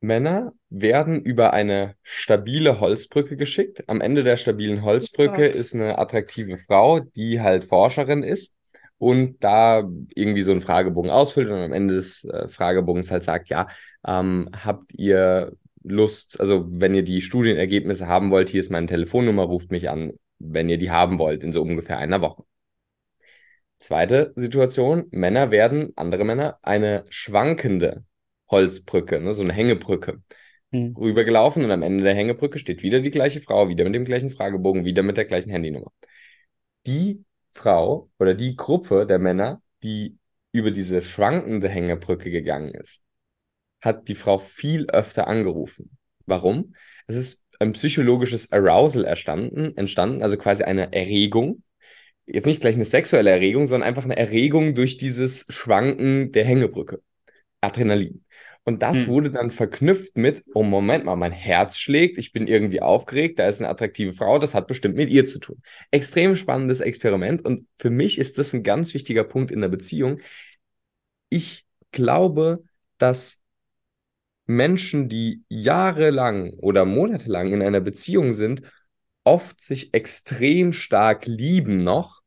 [0.00, 3.88] Männer werden über eine stabile Holzbrücke geschickt.
[3.88, 5.56] Am Ende der stabilen Holzbrücke Gott.
[5.56, 8.53] ist eine attraktive Frau, die halt Forscherin ist
[8.98, 13.48] und da irgendwie so einen Fragebogen ausfüllt und am Ende des äh, Fragebogens halt sagt,
[13.48, 13.68] ja,
[14.06, 15.52] ähm, habt ihr
[15.82, 20.12] Lust, also wenn ihr die Studienergebnisse haben wollt, hier ist meine Telefonnummer, ruft mich an,
[20.38, 22.44] wenn ihr die haben wollt, in so ungefähr einer Woche.
[23.78, 28.04] Zweite Situation, Männer werden, andere Männer, eine schwankende
[28.50, 30.22] Holzbrücke, ne, so eine Hängebrücke,
[30.74, 30.96] Hm.
[30.96, 34.30] rübergelaufen und am Ende der Hängebrücke steht wieder die gleiche Frau, wieder mit dem gleichen
[34.30, 35.92] Fragebogen, wieder mit der gleichen Handynummer.
[36.84, 37.23] Die
[37.54, 40.18] Frau oder die Gruppe der Männer, die
[40.52, 43.02] über diese schwankende Hängebrücke gegangen ist,
[43.80, 45.96] hat die Frau viel öfter angerufen.
[46.26, 46.74] Warum?
[47.06, 51.62] Es ist ein psychologisches Arousal erstanden, entstanden, also quasi eine Erregung.
[52.26, 57.02] Jetzt nicht gleich eine sexuelle Erregung, sondern einfach eine Erregung durch dieses Schwanken der Hängebrücke.
[57.60, 58.24] Adrenalin.
[58.64, 59.06] Und das Hm.
[59.08, 63.46] wurde dann verknüpft mit, oh Moment mal, mein Herz schlägt, ich bin irgendwie aufgeregt, da
[63.46, 65.60] ist eine attraktive Frau, das hat bestimmt mit ihr zu tun.
[65.90, 70.20] Extrem spannendes Experiment und für mich ist das ein ganz wichtiger Punkt in der Beziehung.
[71.28, 72.64] Ich glaube,
[72.96, 73.42] dass
[74.46, 78.62] Menschen, die jahrelang oder monatelang in einer Beziehung sind,
[79.24, 82.22] oft sich extrem stark lieben noch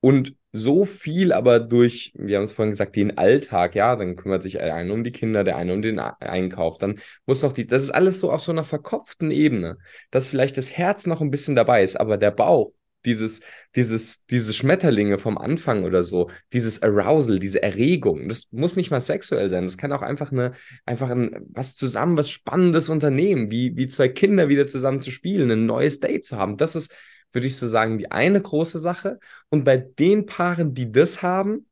[0.00, 4.42] und so viel aber durch, wir haben es vorhin gesagt, den Alltag, ja, dann kümmert
[4.42, 7.66] sich der eine um die Kinder, der eine um den Einkauf, dann muss noch die,
[7.66, 9.78] das ist alles so auf so einer verkopften Ebene,
[10.10, 12.72] dass vielleicht das Herz noch ein bisschen dabei ist, aber der Bauch,
[13.04, 13.42] dieses,
[13.76, 19.00] dieses, diese Schmetterlinge vom Anfang oder so, dieses Arousal, diese Erregung, das muss nicht mal
[19.00, 20.52] sexuell sein, das kann auch einfach eine,
[20.84, 25.50] einfach ein, was zusammen, was Spannendes unternehmen, wie, wie zwei Kinder wieder zusammen zu spielen,
[25.50, 26.94] ein neues Date zu haben, das ist,
[27.36, 29.20] würde ich so sagen, die eine große Sache.
[29.50, 31.68] Und bei den Paaren, die das haben,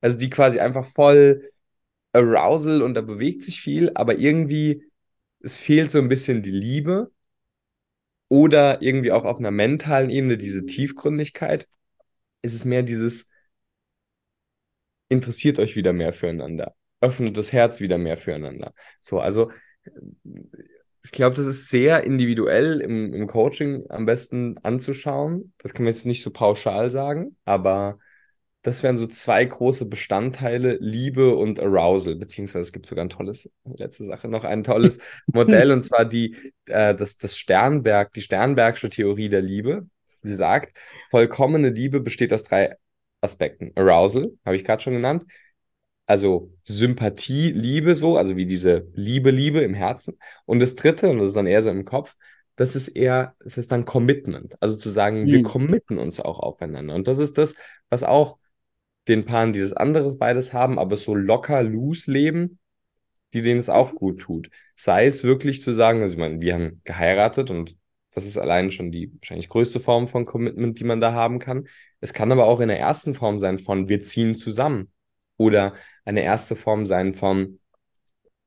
[0.00, 1.50] also die quasi einfach voll
[2.12, 4.84] Arousal und da bewegt sich viel, aber irgendwie,
[5.40, 7.12] es fehlt so ein bisschen die Liebe
[8.28, 11.68] oder irgendwie auch auf einer mentalen Ebene diese Tiefgründigkeit,
[12.42, 13.30] ist es mehr dieses,
[15.08, 18.72] interessiert euch wieder mehr füreinander, öffnet das Herz wieder mehr füreinander.
[19.00, 19.50] So, also
[21.02, 25.52] ich glaube, das ist sehr individuell im, im Coaching am besten anzuschauen.
[25.58, 27.98] Das kann man jetzt nicht so pauschal sagen, aber
[28.62, 33.50] das wären so zwei große Bestandteile, Liebe und Arousal, beziehungsweise es gibt sogar ein tolles,
[33.64, 36.36] letzte Sache, noch ein tolles Modell, und zwar die,
[36.66, 39.88] äh, das, das Sternberg, die Sternbergsche Theorie der Liebe,
[40.22, 40.76] die sagt,
[41.10, 42.76] vollkommene Liebe besteht aus drei
[43.22, 43.72] Aspekten.
[43.76, 45.24] Arousal, habe ich gerade schon genannt,
[46.10, 50.18] also Sympathie, Liebe so, also wie diese Liebe, Liebe im Herzen.
[50.46, 52.16] Und das dritte, und das ist dann eher so im Kopf,
[52.56, 54.54] das ist eher, das ist dann Commitment.
[54.60, 55.44] Also zu sagen, wir Hm.
[55.44, 56.94] committen uns auch aufeinander.
[56.94, 57.54] Und das ist das,
[57.88, 58.38] was auch
[59.08, 62.58] den Paaren, die das anderes beides haben, aber so locker, loose leben,
[63.32, 64.50] die denen es auch gut tut.
[64.76, 67.76] Sei es wirklich zu sagen, also ich meine, wir haben geheiratet und
[68.12, 71.68] Das ist allein schon die wahrscheinlich größte Form von Commitment, die man da haben kann.
[72.00, 74.90] Es kann aber auch in der ersten Form sein von wir ziehen zusammen.
[75.40, 75.74] Oder
[76.04, 77.58] eine erste Form sein von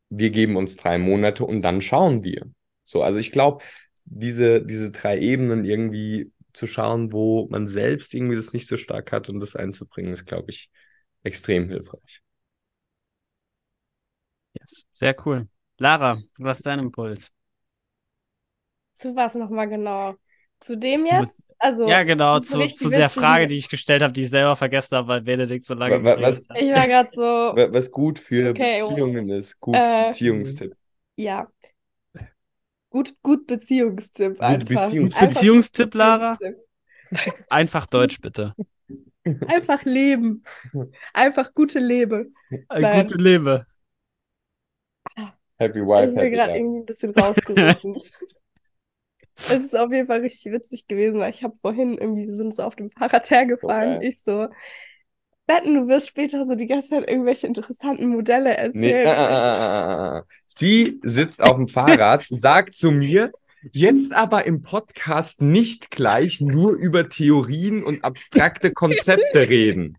[0.09, 2.45] wir geben uns drei Monate und dann schauen wir.
[2.83, 3.63] So, also ich glaube,
[4.05, 9.11] diese, diese drei Ebenen irgendwie zu schauen, wo man selbst irgendwie das nicht so stark
[9.11, 10.69] hat und das einzubringen, ist, glaube ich,
[11.23, 12.21] extrem hilfreich.
[14.53, 15.47] Yes, sehr cool.
[15.77, 17.31] Lara, was ist dein Impuls?
[18.93, 20.15] Zu was nochmal genau?
[20.63, 21.49] Zu dem jetzt?
[21.59, 23.09] Also, ja, genau, zu, zu der.
[23.09, 26.41] Frage, die ich gestellt habe, die ich selber vergessen habe, weil Benedikt so lange was-
[26.49, 26.57] hat.
[26.61, 27.21] Ich war gerade so,
[27.55, 28.89] Wa- Was gut für Okay, oh.
[28.89, 29.59] Beziehungen ist.
[29.59, 30.75] Gut Äh, Beziehungstipp.
[31.17, 31.47] ja.
[32.89, 34.67] Gut, gut Beziehungstipp Gut einfach.
[34.67, 35.21] Beziehungstipp.
[35.21, 36.35] Einfach Beziehungstipp, Lara?
[36.35, 36.67] Beziehungstipp.
[37.49, 38.53] Einfach Deutsch, bitte.
[39.47, 40.43] Einfach leben.
[41.13, 42.27] Einfach gute Lebe.
[42.69, 43.07] Ein Nein.
[43.07, 43.65] gute Lebe.
[45.59, 47.97] Happy Ich Wife, bin Happy gerade irgendwie ein bisschen rausgerufen.
[49.35, 52.53] Es ist auf jeden Fall richtig witzig gewesen, weil ich habe vorhin irgendwie, wir sind
[52.55, 53.99] so auf dem Fahrrad hergefahren.
[53.99, 54.09] geil.
[54.09, 54.47] ich so,
[55.47, 59.07] wetten, du wirst später so die ganze Zeit irgendwelche interessanten Modelle Nee, erzählen.
[59.07, 60.23] äh, äh, äh, äh, äh.
[60.45, 63.31] Sie sitzt auf dem Fahrrad, sagt zu mir,
[63.71, 69.97] jetzt aber im Podcast nicht gleich nur über Theorien und abstrakte Konzepte reden.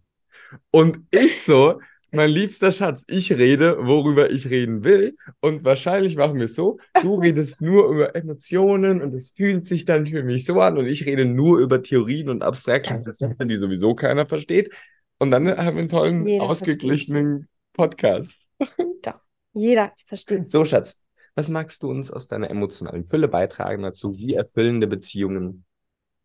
[0.70, 1.81] Und ich so,
[2.14, 5.16] mein liebster Schatz, ich rede, worüber ich reden will.
[5.40, 9.85] Und wahrscheinlich machen wir es so, du redest nur über Emotionen und es fühlt sich
[9.85, 13.57] dann für mich so an und ich rede nur über Theorien und abstrakte Konzepte, die
[13.57, 14.72] sowieso keiner versteht.
[15.18, 18.38] Und dann haben wir einen tollen, Jeder ausgeglichenen Podcast.
[19.53, 21.00] Jeder versteht So, Schatz,
[21.37, 25.64] was magst du uns aus deiner emotionalen Fülle beitragen dazu, wie erfüllende Beziehungen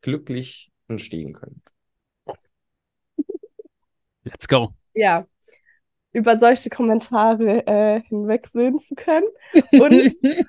[0.02, 1.62] glücklich entstehen können?
[4.24, 4.74] Let's go.
[4.94, 5.26] ja,
[6.12, 9.28] über solche Kommentare äh, hinwegsehen zu können.
[9.72, 10.12] Und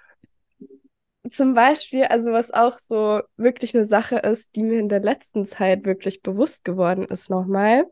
[1.30, 5.46] zum Beispiel, also was auch so wirklich eine Sache ist, die mir in der letzten
[5.46, 7.86] Zeit wirklich bewusst geworden ist nochmal.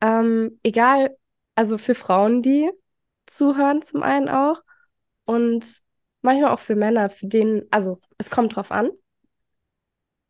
[0.00, 1.16] Ähm, egal,
[1.54, 2.70] also für Frauen, die
[3.26, 4.62] zuhören zum einen auch
[5.24, 5.80] und
[6.22, 8.90] manchmal auch für Männer, für denen, also es kommt drauf an,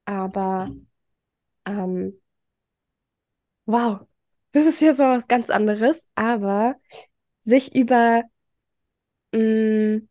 [0.04, 0.70] aber
[1.66, 2.20] ähm,
[3.66, 4.06] wow,
[4.52, 6.76] das ist jetzt mal was ganz anderes, aber
[7.42, 8.22] sich über
[9.32, 10.02] mh,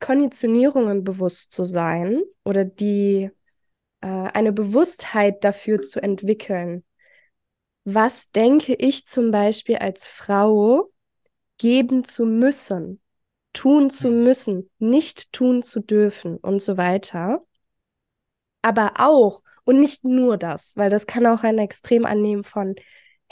[0.00, 3.30] Konditionierungen bewusst zu sein oder die
[4.02, 6.84] äh, eine Bewusstheit dafür zu entwickeln.
[7.84, 10.90] Was denke ich zum Beispiel als Frau
[11.58, 13.00] geben zu müssen,
[13.52, 17.44] tun zu müssen, nicht tun zu dürfen und so weiter.
[18.62, 22.74] Aber auch, und nicht nur das, weil das kann auch ein Extrem annehmen von,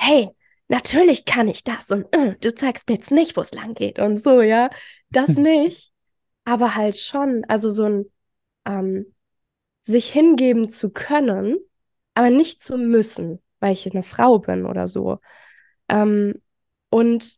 [0.03, 0.31] hey,
[0.67, 4.01] natürlich kann ich das und äh, du zeigst mir jetzt nicht, wo es lang geht
[4.01, 4.69] und so, ja.
[5.11, 5.93] Das nicht,
[6.45, 8.05] aber halt schon, also so ein
[8.65, 9.15] ähm,
[9.81, 11.57] sich hingeben zu können,
[12.15, 15.19] aber nicht zu müssen, weil ich eine Frau bin oder so.
[15.89, 16.43] Ähm,
[16.91, 17.37] und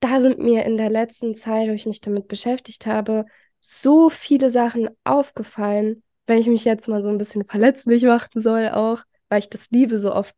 [0.00, 3.24] da sind mir in der letzten Zeit, wo ich mich damit beschäftigt habe,
[3.60, 8.68] so viele Sachen aufgefallen, wenn ich mich jetzt mal so ein bisschen verletzlich machen soll,
[8.68, 10.34] auch, weil ich das liebe, so oft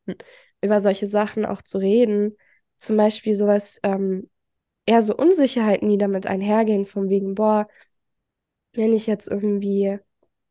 [0.62, 2.36] über solche Sachen auch zu reden.
[2.78, 4.30] Zum Beispiel sowas, ähm,
[4.86, 7.68] eher so Unsicherheiten, die damit einhergehen, von wegen, boah,
[8.72, 9.98] wenn ich jetzt irgendwie,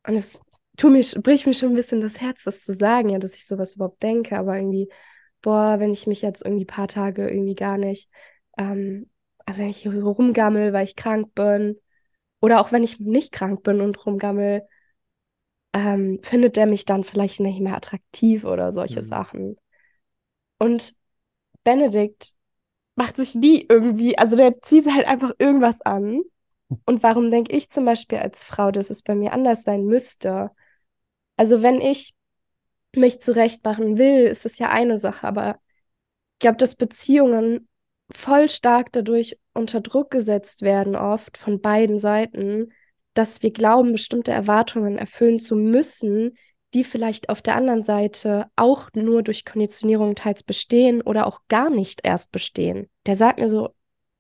[0.08, 0.42] und es
[0.78, 3.46] tut mir, bricht mir schon ein bisschen das Herz, das zu sagen, ja, dass ich
[3.46, 4.90] sowas überhaupt denke, aber irgendwie,
[5.42, 8.10] boah, wenn ich mich jetzt irgendwie ein paar Tage irgendwie gar nicht,
[8.58, 9.10] ähm,
[9.46, 11.80] also wenn ich hier so rumgammel, weil ich krank bin,
[12.42, 14.64] oder auch wenn ich nicht krank bin und rumgammel,
[15.74, 19.06] ähm, findet der mich dann vielleicht nicht mehr attraktiv oder solche Mhm.
[19.06, 19.58] Sachen.
[20.60, 20.96] Und
[21.64, 22.34] Benedikt
[22.96, 26.22] macht sich nie irgendwie, also der zieht halt einfach irgendwas an.
[26.86, 30.52] Und warum denke ich zum Beispiel als Frau, dass es bei mir anders sein müsste?
[31.38, 32.14] Also wenn ich
[32.96, 35.60] mich zurechtmachen will, ist es ja eine Sache, aber
[36.34, 37.68] ich glaube, dass Beziehungen
[38.12, 42.72] voll stark dadurch unter Druck gesetzt werden, oft von beiden Seiten,
[43.14, 46.38] dass wir glauben, bestimmte Erwartungen erfüllen zu müssen,
[46.74, 51.70] die vielleicht auf der anderen Seite auch nur durch Konditionierung teils bestehen oder auch gar
[51.70, 52.90] nicht erst bestehen.
[53.06, 53.74] Der sagt mir so,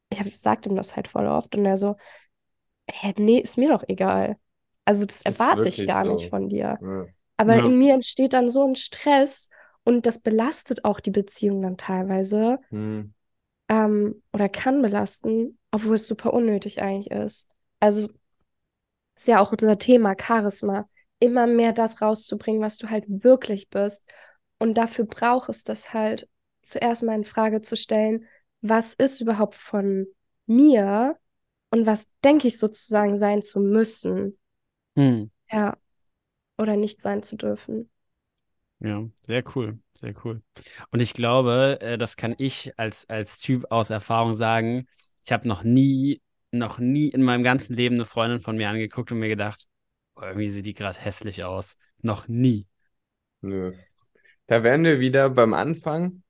[0.09, 1.95] ich, hab, ich sag ihm das halt voll oft und er so,
[2.89, 4.37] hä, nee, ist mir doch egal.
[4.85, 6.13] Also das Ist erwarte ich gar so.
[6.13, 6.79] nicht von dir.
[6.81, 7.05] Ja.
[7.37, 7.65] Aber Ja.
[7.65, 9.49] in mir entsteht dann so ein Stress
[9.83, 13.13] und das belastet auch die Beziehung dann teilweise Hm.
[13.69, 17.47] ähm, oder kann belasten, obwohl es super unnötig eigentlich ist.
[17.79, 18.09] Also
[19.15, 20.87] ist ja auch unser Thema, Charisma.
[21.19, 24.09] Immer mehr das rauszubringen, was du halt wirklich bist.
[24.57, 26.29] Und dafür braucht es das halt,
[26.61, 28.25] zuerst mal in Frage zu stellen,
[28.61, 30.07] was ist überhaupt von
[30.45, 31.17] mir
[31.71, 34.37] und was denke ich sozusagen sein zu müssen.
[34.95, 35.31] Hm.
[35.51, 35.77] Ja.
[36.57, 37.89] Oder nicht sein zu dürfen.
[38.81, 40.41] Ja, sehr cool, sehr cool.
[40.91, 44.87] Und ich glaube, äh, das kann ich als, als Typ aus Erfahrung sagen.
[45.25, 49.11] Ich habe noch nie, noch nie in meinem ganzen Leben eine Freundin von mir angeguckt
[49.11, 49.67] und mir gedacht,
[50.21, 51.77] irgendwie sieht die gerade hässlich aus.
[52.01, 52.67] Noch nie.
[53.41, 53.73] Nö.
[54.47, 56.23] Da wären wir wieder beim Anfang.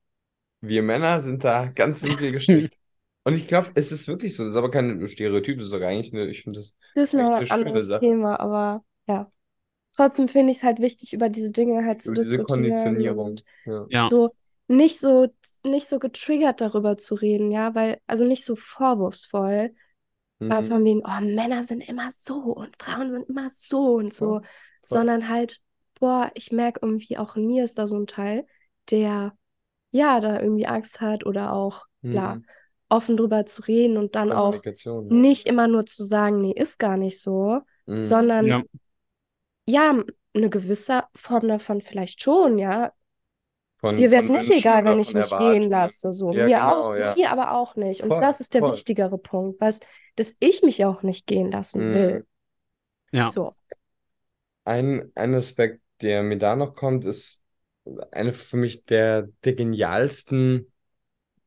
[0.60, 2.76] Wir Männer sind da ganz simpel gestrickt.
[3.24, 4.42] Und ich glaube, es ist wirklich so.
[4.42, 7.14] Das ist aber kein Stereotyp, das ist doch eigentlich eine, ich finde das Das ist
[7.14, 8.00] noch eine ein anderes Sache.
[8.00, 9.30] Thema, aber ja.
[9.96, 13.26] Trotzdem finde ich es halt wichtig, über diese Dinge halt zu diese diskutieren Konditionierung.
[13.26, 13.86] und Ja.
[13.90, 14.30] Ja, so
[14.68, 15.28] nicht so
[15.64, 19.74] nicht so getriggert darüber zu reden, ja, weil also nicht so vorwurfsvoll,
[20.40, 20.62] Mhm.
[20.66, 24.42] von wegen, oh, Männer sind immer so und Frauen sind immer so und so, voll.
[24.82, 25.60] sondern halt,
[25.98, 28.46] boah, ich merke irgendwie auch in mir ist da so ein Teil,
[28.90, 29.34] der
[29.92, 32.44] ja da irgendwie Angst hat oder auch klar Mhm.
[32.88, 34.72] offen drüber zu reden und dann auch ja.
[35.08, 38.02] nicht immer nur zu sagen, nee, ist gar nicht so, Mhm.
[38.02, 38.62] sondern ja,
[39.66, 40.02] ja,
[40.34, 42.92] eine gewisse Form davon vielleicht schon, ja.
[43.80, 46.32] Von, Dir wäre es nicht egal, wenn ich mich gehen lasse, so.
[46.32, 47.14] Ja, Mir genau, auch, ja.
[47.16, 48.02] mir aber auch nicht.
[48.02, 48.72] Und Voll, das ist der voll.
[48.72, 52.26] wichtigere Punkt, weißt, dass ich mich auch nicht gehen lassen will.
[53.12, 53.28] ja.
[53.28, 53.50] So.
[54.64, 57.42] Ein, ein Aspekt, der mir da noch kommt, ist
[58.12, 60.70] eine für mich der, der genialsten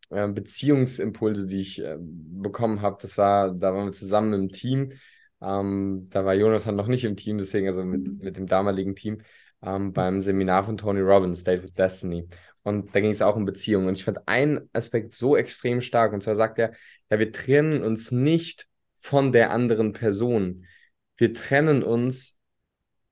[0.09, 2.97] äh, Beziehungsimpulse, die ich äh, bekommen habe.
[3.01, 4.93] Das war, da waren wir zusammen im Team.
[5.41, 9.21] Ähm, da war Jonathan noch nicht im Team, deswegen also mit, mit dem damaligen Team
[9.63, 12.27] ähm, beim Seminar von Tony Robbins, Date with Destiny.
[12.63, 13.87] Und da ging es auch um Beziehungen.
[13.87, 16.13] Und ich fand einen Aspekt so extrem stark.
[16.13, 16.71] Und zwar sagt er,
[17.09, 20.65] ja, wir trennen uns nicht von der anderen Person.
[21.17, 22.39] Wir trennen uns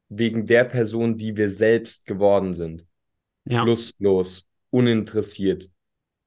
[0.10, 2.86] wegen der Person, die wir selbst geworden sind.
[3.46, 3.64] Ja.
[3.64, 5.70] Lustlos, uninteressiert,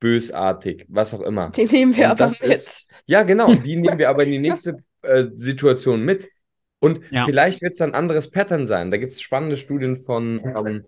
[0.01, 1.51] bösartig, was auch immer.
[1.51, 2.41] Den nehmen wir Und aber mit.
[2.43, 6.29] ist- Ja, genau, die nehmen wir aber in die nächste äh, Situation mit.
[6.85, 7.25] Und Ja.
[7.25, 8.91] vielleicht wird es ein anderes Pattern sein.
[8.91, 10.85] Da gibt es spannende Studien von ähm,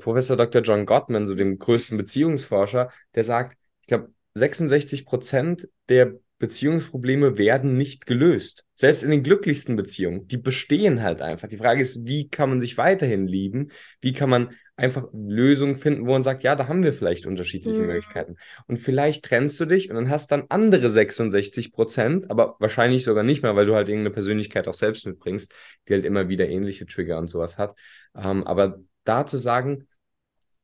[0.00, 0.62] Professor Dr.
[0.62, 7.76] John Gottman, so dem größten Beziehungsforscher, der sagt, ich glaube, 66 Prozent der Beziehungsprobleme werden
[7.76, 8.64] nicht gelöst.
[8.74, 10.28] Selbst in den glücklichsten Beziehungen.
[10.28, 11.48] Die bestehen halt einfach.
[11.48, 13.70] Die Frage ist, wie kann man sich weiterhin lieben?
[14.00, 17.82] Wie kann man einfach Lösungen finden, wo man sagt, ja, da haben wir vielleicht unterschiedliche
[17.82, 17.86] Mhm.
[17.86, 18.36] Möglichkeiten.
[18.66, 23.24] Und vielleicht trennst du dich und dann hast dann andere 66 Prozent, aber wahrscheinlich sogar
[23.24, 25.52] nicht mehr, weil du halt irgendeine Persönlichkeit auch selbst mitbringst,
[25.88, 27.74] die halt immer wieder ähnliche Trigger und sowas hat.
[28.16, 29.88] Ähm, aber da zu sagen,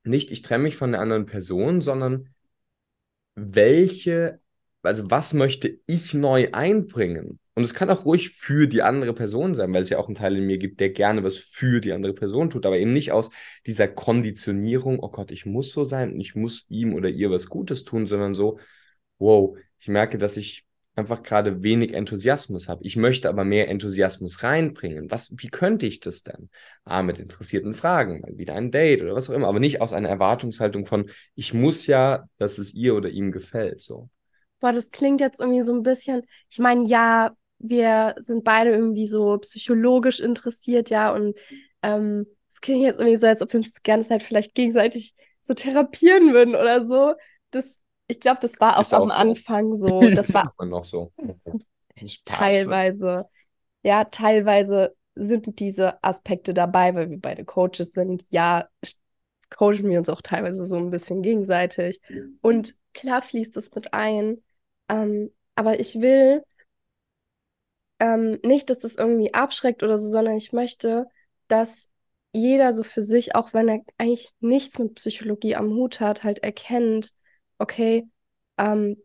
[0.05, 2.29] nicht ich trenne mich von der anderen Person, sondern
[3.35, 4.41] welche,
[4.83, 7.39] also was möchte ich neu einbringen?
[7.57, 10.17] Und es kann auch ruhig für die andere Person sein, weil es ja auch einen
[10.17, 13.13] Teil in mir gibt, der gerne was für die andere Person tut, aber eben nicht
[13.13, 13.31] aus
[13.67, 17.49] dieser Konditionierung, oh Gott, ich muss so sein und ich muss ihm oder ihr was
[17.49, 18.59] Gutes tun, sondern so,
[19.19, 22.85] wow, ich merke, dass ich einfach gerade wenig Enthusiasmus habe.
[22.85, 25.11] Ich möchte aber mehr Enthusiasmus reinbringen.
[25.11, 26.51] Was, wie könnte ich das denn?
[26.85, 29.93] Ah, mit interessierten Fragen, mal wieder ein Date oder was auch immer, aber nicht aus
[29.93, 34.09] einer Erwartungshaltung von, ich muss ja, dass es ihr oder ihm gefällt, so.
[34.61, 37.35] Boah, das klingt jetzt irgendwie so ein bisschen, ich meine, ja,
[37.67, 41.35] wir sind beide irgendwie so psychologisch interessiert, ja, und
[41.83, 45.15] ähm, es klingt jetzt irgendwie so, als ob wir uns die ganze Zeit vielleicht gegenseitig
[45.41, 47.15] so therapieren würden oder so.
[47.51, 49.15] Das, ich glaube, das war auch auch am so.
[49.15, 50.01] Anfang so.
[50.15, 51.13] Das war man noch so.
[51.97, 53.27] Spaß, teilweise,
[53.83, 58.25] ja, teilweise sind diese Aspekte dabei, weil wir beide Coaches sind.
[58.29, 58.69] Ja,
[59.49, 62.01] coachen wir uns auch teilweise so ein bisschen gegenseitig.
[62.43, 64.43] Und klar fließt es mit ein.
[64.89, 66.43] Ähm, aber ich will
[68.05, 71.07] ähm, nicht, dass das irgendwie abschreckt oder so, sondern ich möchte,
[71.49, 71.91] dass
[72.33, 76.41] jeder so für sich, auch wenn er eigentlich nichts mit Psychologie am Hut hat, halt
[76.41, 77.15] erkennt,
[77.59, 78.07] okay,
[78.59, 78.99] ähm,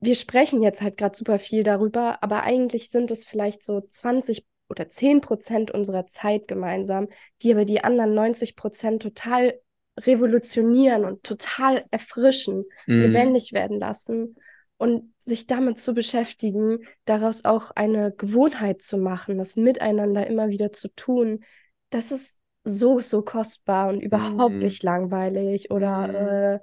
[0.00, 4.44] wir sprechen jetzt halt gerade super viel darüber, aber eigentlich sind es vielleicht so 20
[4.68, 7.08] oder 10 Prozent unserer Zeit gemeinsam,
[7.42, 9.60] die aber die anderen 90 Prozent total
[10.00, 13.04] revolutionieren und total erfrischen, Mhm.
[13.04, 14.36] lebendig werden lassen
[14.76, 20.72] und sich damit zu beschäftigen, daraus auch eine Gewohnheit zu machen, das miteinander immer wieder
[20.72, 21.44] zu tun,
[21.90, 24.60] das ist so, so kostbar und überhaupt Mhm.
[24.60, 25.76] nicht langweilig Mhm.
[25.76, 26.60] oder äh,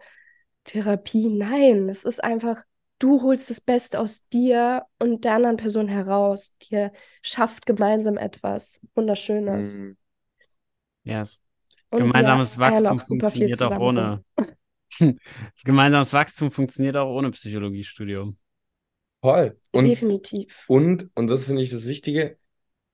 [0.65, 1.29] Therapie.
[1.29, 2.63] Nein, es ist einfach,
[2.99, 6.55] du holst das Beste aus dir und der anderen Person heraus.
[6.69, 6.91] Ihr
[7.21, 9.79] schafft gemeinsam etwas Wunderschönes.
[9.79, 9.97] Mhm.
[11.03, 11.39] Yes.
[11.89, 14.23] Und Gemeinsames eiern Wachstum funktioniert auch ohne.
[15.65, 18.37] Gemeinsames Wachstum funktioniert auch ohne Psychologiestudium.
[19.21, 19.59] Voll.
[19.71, 20.65] Und, Definitiv.
[20.67, 22.37] und, und das finde ich das Wichtige,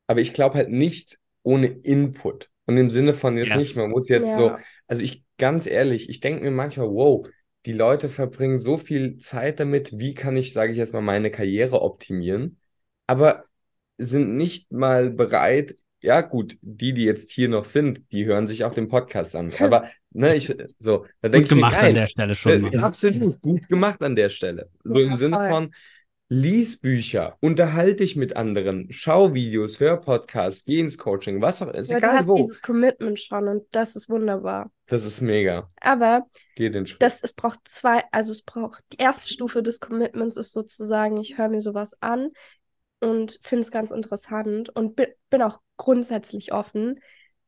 [0.07, 2.49] aber ich glaube halt nicht ohne Input.
[2.65, 3.65] Und im Sinne von jetzt Yes.
[3.67, 4.59] nicht, man muss jetzt so, Ja.
[4.87, 7.27] also ich, ganz ehrlich, ich denke mir manchmal, wow,
[7.65, 11.31] die Leute verbringen so viel Zeit damit, wie kann ich, sage ich jetzt mal, meine
[11.31, 12.59] Karriere optimieren,
[13.07, 13.45] aber
[13.97, 18.63] sind nicht mal bereit, ja gut, die, die jetzt hier noch sind, die hören sich
[18.65, 19.51] auch den Podcast an.
[19.59, 22.65] Aber ne, ich so, da denke Gut ich mir, gemacht an geil, der Stelle schon.
[22.71, 24.69] äh, absolut gut gemacht an der Stelle.
[24.83, 25.47] So Ja, im Sinne voll.
[25.47, 25.73] von
[26.29, 31.73] lies Bücher, unterhalte dich mit anderen, schau Videos, hör Podcasts, geh ins Coaching, was auch
[31.89, 32.35] Aber du egal hast wo.
[32.35, 34.71] dieses Commitment schon und das ist wunderbar.
[34.87, 35.71] Das ist mega.
[35.81, 36.99] Aber Geh den Schritt.
[36.99, 41.37] das, es braucht zwei, also es braucht, die erste Stufe des Commitments ist sozusagen, ich
[41.37, 42.31] höre mir sowas an
[42.99, 46.99] und finde es ganz interessant und bi bin auch grundsätzlich offen,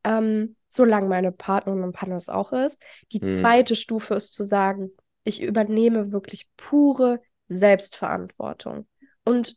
[0.04, 2.82] ähm, solange meine Partnerin und Partner es auch ist.
[3.12, 3.28] Die Hm.
[3.28, 4.90] zweite Stufe ist zu sagen,
[5.24, 8.86] ich übernehme wirklich pure Selbstverantwortung
[9.24, 9.56] und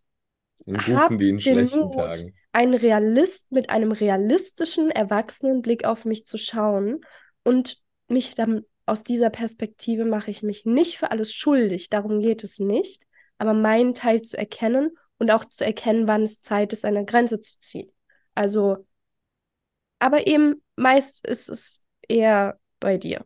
[0.66, 2.34] in guten wie in den schlechten Mut, Tagen.
[2.52, 7.02] einen Realist mit einem realistischen, erwachsenen Blick auf mich zu schauen
[7.44, 12.44] und mich dann aus dieser Perspektive mache ich mich nicht für alles schuldig, darum geht
[12.44, 13.04] es nicht,
[13.38, 14.92] aber meinen Teil zu erkennen
[15.24, 17.92] und auch zu erkennen, wann es Zeit ist, eine Grenze zu ziehen.
[18.36, 18.86] Also,
[20.00, 23.26] aber eben meist ist es eher bei dir.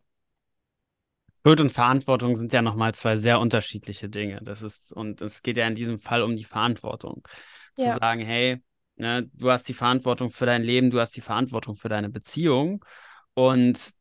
[1.45, 4.39] Schuld und Verantwortung sind ja nochmal zwei sehr unterschiedliche Dinge.
[4.43, 7.25] Das ist, und es geht ja in diesem Fall um die Verantwortung.
[7.75, 7.97] Zu Ja.
[7.99, 8.61] sagen, hey,
[8.97, 12.83] ne, du hast die Verantwortung für dein Leben, du hast die Verantwortung für deine Beziehung.
[13.33, 13.91] Und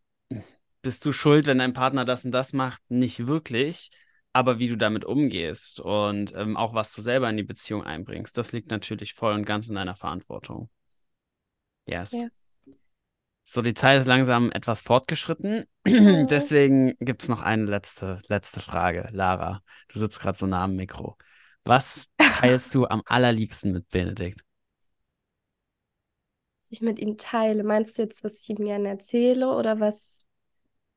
[0.82, 2.82] bist du schuld, wenn dein Partner das und das macht?
[2.88, 3.90] Nicht wirklich.
[4.37, 8.37] Aber wie du damit umgehst und ähm, auch was du selber in die Beziehung einbringst,
[8.37, 10.68] das liegt natürlich voll und ganz in deiner Verantwortung.
[11.87, 12.12] Yes.
[12.12, 12.47] Yes.
[13.45, 15.64] So, die Zeit ist langsam etwas fortgeschritten.
[15.87, 19.09] Deswegen gibt es noch eine letzte, letzte Frage.
[19.11, 21.16] Lara, du sitzt gerade so nah am Mikro.
[21.64, 24.43] Was teilst du am allerliebsten mit Benedikt?
[26.61, 27.64] Was ich mit ihm teile.
[27.64, 30.26] Meinst du jetzt, was ich ihm gerne erzähle oder was?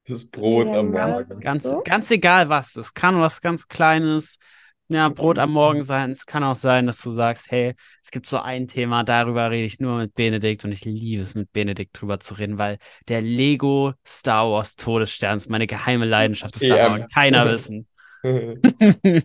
[0.08, 0.92] Das Brot Ja, am.
[0.92, 1.40] Morgen.
[1.42, 1.84] Ganz, So?
[1.84, 2.76] ganz egal was.
[2.76, 4.40] Es kann was ganz Kleines,
[4.88, 6.10] ja, Brot am Morgen sein.
[6.12, 9.66] Es kann auch sein, dass du sagst, hey, es gibt so ein Thema, darüber rede
[9.68, 13.22] ich nur mit Benedikt und ich liebe es, mit Benedikt drüber zu reden, weil der
[13.22, 16.56] Lego Star Wars Todesstern ist meine geheime Leidenschaft.
[16.56, 17.88] Das darf aber keiner wissen.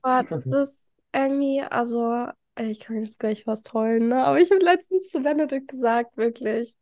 [0.03, 4.25] Boah, das ist irgendwie, also, ich kann jetzt gleich fast heulen, ne?
[4.25, 6.77] Aber ich habe letztens zu Benedikt gesagt, wirklich,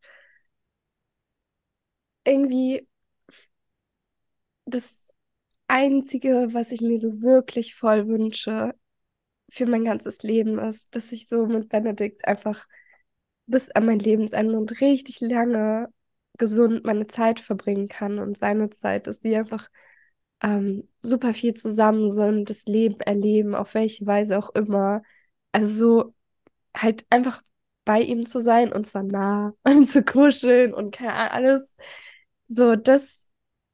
[2.25, 2.87] irgendwie
[4.65, 5.13] das
[5.67, 8.75] Einzige, was ich mir so wirklich voll wünsche
[9.49, 12.67] für mein ganzes Leben ist, dass ich so mit Benedikt einfach
[13.45, 15.89] bis an mein Lebensende und richtig lange
[16.37, 19.69] gesund meine Zeit verbringen kann und seine Zeit, dass sie einfach
[20.41, 25.03] ähm, super viel zusammen sind, das Leben erleben, auf welche Weise auch immer.
[25.51, 25.67] Also
[26.03, 26.15] so
[26.75, 27.41] halt einfach
[27.85, 31.75] bei ihm zu sein und zwar nah und zu kuscheln und alles
[32.47, 33.29] so das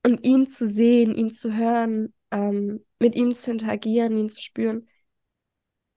[0.09, 4.87] und ihn zu sehen, ihn zu hören, ähm, mit ihm zu interagieren, ihn zu spüren.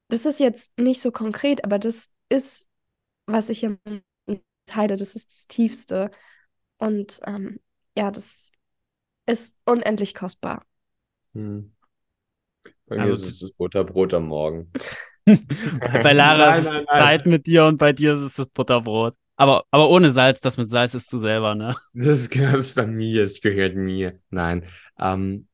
[0.09, 2.69] Das ist jetzt nicht so konkret, aber das ist,
[3.27, 3.79] was ich am
[4.67, 6.11] teile, das ist das Tiefste.
[6.79, 7.61] Und ähm,
[7.97, 8.53] ja, das
[9.27, 10.65] ist unendlich kostbar.
[11.35, 11.73] Hm.
[12.87, 14.71] Bei mir Also ist es das Butterbrot am Morgen.
[16.03, 16.87] Bei Lara Nein, ist es nein.
[16.89, 19.15] Zeit mit dir und bei dir ist es das Butterbrot.
[19.37, 21.77] Aber, aber ohne Salz, das mit Salz isst du selber, ne?
[21.95, 24.21] Das ist genau das bei mir, es gehört mir.
[24.31, 24.65] Nein.
[24.99, 25.49] Ähm,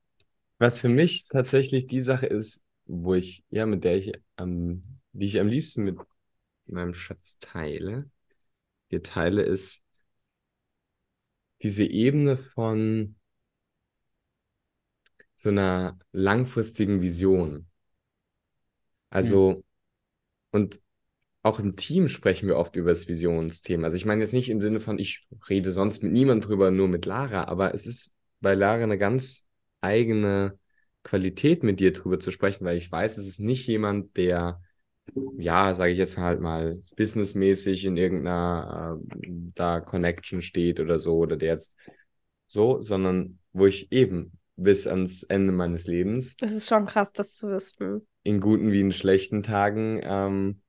[0.58, 5.26] was für mich tatsächlich die Sache ist, wo ich, ja, mit der ich, ähm, die
[5.26, 5.98] ich am liebsten mit
[6.66, 8.10] meinem Schatz teile,
[8.88, 9.82] wir teile, ist
[11.62, 13.16] diese Ebene von
[15.36, 17.67] so einer langfristigen Vision.
[19.10, 19.62] Also,
[20.50, 20.80] und
[21.42, 23.86] auch im Team sprechen wir oft über das Visionsthema.
[23.86, 26.88] Also ich meine jetzt nicht im Sinne von, ich rede sonst mit niemand drüber, nur
[26.88, 29.48] mit Lara, aber es ist bei Lara eine ganz
[29.80, 30.58] eigene
[31.04, 34.60] Qualität, mit dir drüber zu sprechen, weil ich weiß, es ist nicht jemand, der,
[35.38, 41.16] ja, sage ich jetzt halt mal, businessmäßig in irgendeiner äh, da Connection steht oder so,
[41.16, 41.76] oder der jetzt
[42.46, 47.32] so, sondern wo ich eben bis ans Ende meines Lebens Das ist schon krass, das
[47.32, 48.06] zu wissen.
[48.24, 50.60] in guten wie in schlechten Tagen ähm,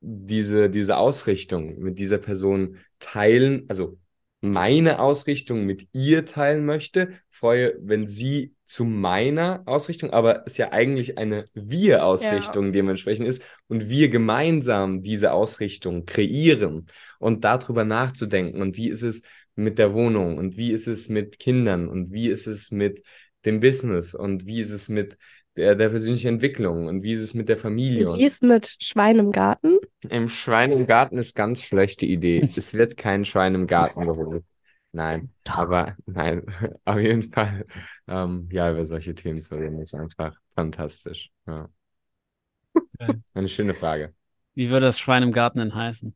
[0.00, 3.98] diese, diese Ausrichtung mit dieser Person teilen, also
[4.40, 10.72] meine Ausrichtung mit ihr teilen möchte, freue, wenn sie zu meiner Ausrichtung, aber es ja
[10.72, 16.88] eigentlich eine Wir-Ausrichtung dementsprechend ist und wir gemeinsam diese Ausrichtung kreieren
[17.20, 19.22] und darüber nachzudenken und wie ist es
[19.56, 23.04] mit der Wohnung und wie ist es mit Kindern und wie ist es mit
[23.44, 25.18] dem Business und wie ist es mit
[25.56, 28.76] der, der persönlichen Entwicklung und wie ist es mit der Familie und Wie ist mit
[28.80, 29.78] Schwein im Garten?
[30.08, 32.48] im Schwein im Garten ist ganz schlechte Idee.
[32.56, 34.44] Es wird kein Schwein im Garten geholt.
[34.92, 36.44] Nein, aber nein,
[36.84, 37.64] auf jeden Fall.
[38.08, 41.30] Ähm, ja, über solche Themen zu reden ist einfach fantastisch.
[41.46, 41.68] Ja.
[43.34, 44.14] Eine schöne Frage.
[44.54, 46.14] Wie würde das Schwein im Garten denn heißen?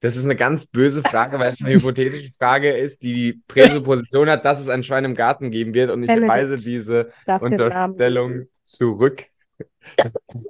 [0.00, 4.30] Das ist eine ganz böse Frage, weil es eine hypothetische Frage ist, die die Präsupposition
[4.30, 5.90] hat, dass es ein Schwein im Garten geben wird.
[5.90, 9.26] Und ich Benedikt weise diese Unterstellung zurück.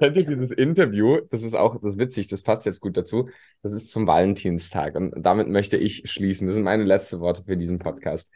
[0.00, 1.20] Dieses Interview?
[1.30, 3.28] Das ist auch, das ist witzig, das passt jetzt gut dazu.
[3.62, 4.94] Das ist zum Valentinstag.
[4.94, 6.46] Und damit möchte ich schließen.
[6.46, 8.32] Das sind meine letzten Worte für diesen Podcast.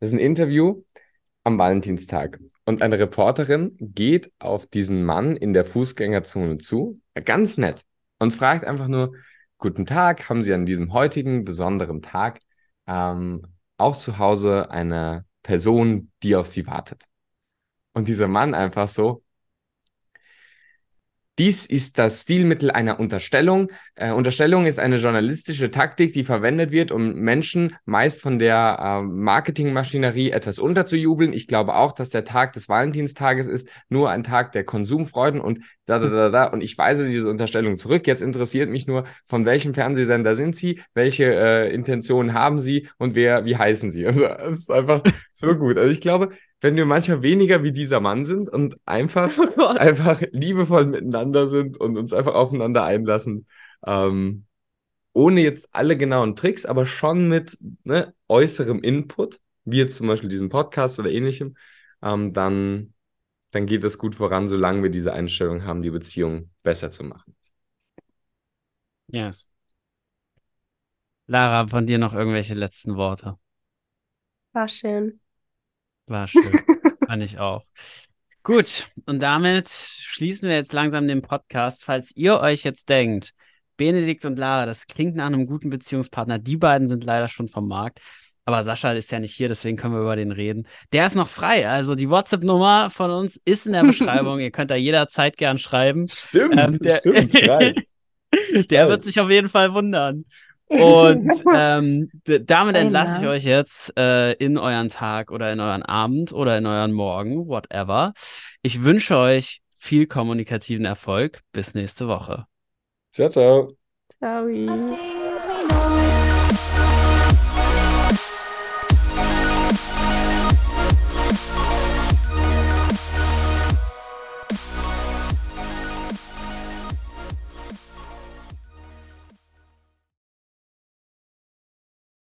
[0.00, 0.82] Das ist ein Interview
[1.42, 2.40] am Valentinstag.
[2.64, 7.82] Und eine Reporterin geht auf diesen Mann in der Fußgängerzone zu, ganz nett,
[8.18, 9.12] und fragt einfach nur,
[9.64, 12.40] Guten Tag, haben Sie an diesem heutigen besonderen Tag
[12.86, 13.46] ähm,
[13.78, 17.04] auch zu Hause eine Person, die auf Sie wartet?
[17.94, 19.23] Und dieser Mann einfach so,
[21.38, 23.70] dies ist das Stilmittel einer Unterstellung.
[23.96, 29.02] Äh, Unterstellung ist eine journalistische Taktik, die verwendet wird, um Menschen meist von der äh,
[29.02, 31.32] Marketingmaschinerie etwas unterzujubeln.
[31.32, 35.64] Ich glaube auch, dass der Tag des Valentinstages ist nur ein Tag der Konsumfreuden und
[35.86, 36.44] da, da, da, da.
[36.44, 38.06] Und ich weise diese Unterstellung zurück.
[38.06, 43.16] Jetzt interessiert mich nur, von welchem Fernsehsender sind Sie, welche äh, Intentionen haben Sie und
[43.16, 44.04] wer, wie heißen Sie?
[44.14, 45.76] Also, es ist einfach so gut.
[45.76, 46.30] Also, ich glaube,
[46.64, 51.76] wenn wir manchmal weniger wie dieser Mann sind und einfach, Oh einfach liebevoll miteinander sind
[51.76, 53.46] und uns einfach aufeinander einlassen,
[53.86, 54.46] ähm,
[55.12, 60.30] ohne jetzt alle genauen Tricks, aber schon mit ne, äußerem Input, wie jetzt zum Beispiel
[60.30, 61.54] diesem Podcast oder ähnlichem,
[62.00, 62.94] ähm, dann,
[63.50, 67.36] dann geht es gut voran, solange wir diese Einstellung haben, die Beziehung besser zu machen.
[69.08, 69.46] Yes.
[71.26, 73.38] Lara, von dir noch irgendwelche letzten Worte?
[74.54, 75.20] War schön.
[76.06, 76.52] War schön.
[77.06, 77.64] Fand ich auch.
[78.42, 81.84] Gut, und damit schließen wir jetzt langsam den Podcast.
[81.84, 83.32] Falls ihr euch jetzt denkt,
[83.76, 86.38] Benedikt und Lara, das klingt nach einem guten Beziehungspartner.
[86.38, 88.00] Die beiden sind leider schon vom Markt.
[88.46, 90.66] Aber Sascha ist ja nicht hier, deswegen können wir über den reden.
[90.92, 91.66] Der ist noch frei.
[91.66, 94.38] Also die WhatsApp-Nummer von uns ist in der Beschreibung.
[94.40, 96.06] ihr könnt da jederzeit gern schreiben.
[96.08, 97.32] Stimmt, Ähm, der- stimmt.
[98.70, 100.24] Der wird sich auf jeden Fall wundern.
[100.68, 103.30] Und ähm, damit entlasse ich na.
[103.30, 108.12] euch jetzt äh, in euren Tag oder in euren Abend oder in euren Morgen, whatever.
[108.62, 111.40] Ich wünsche euch viel kommunikativen Erfolg.
[111.52, 112.46] Bis nächste Woche.
[113.12, 113.76] Ciao, ciao.
[114.66, 115.23] Know.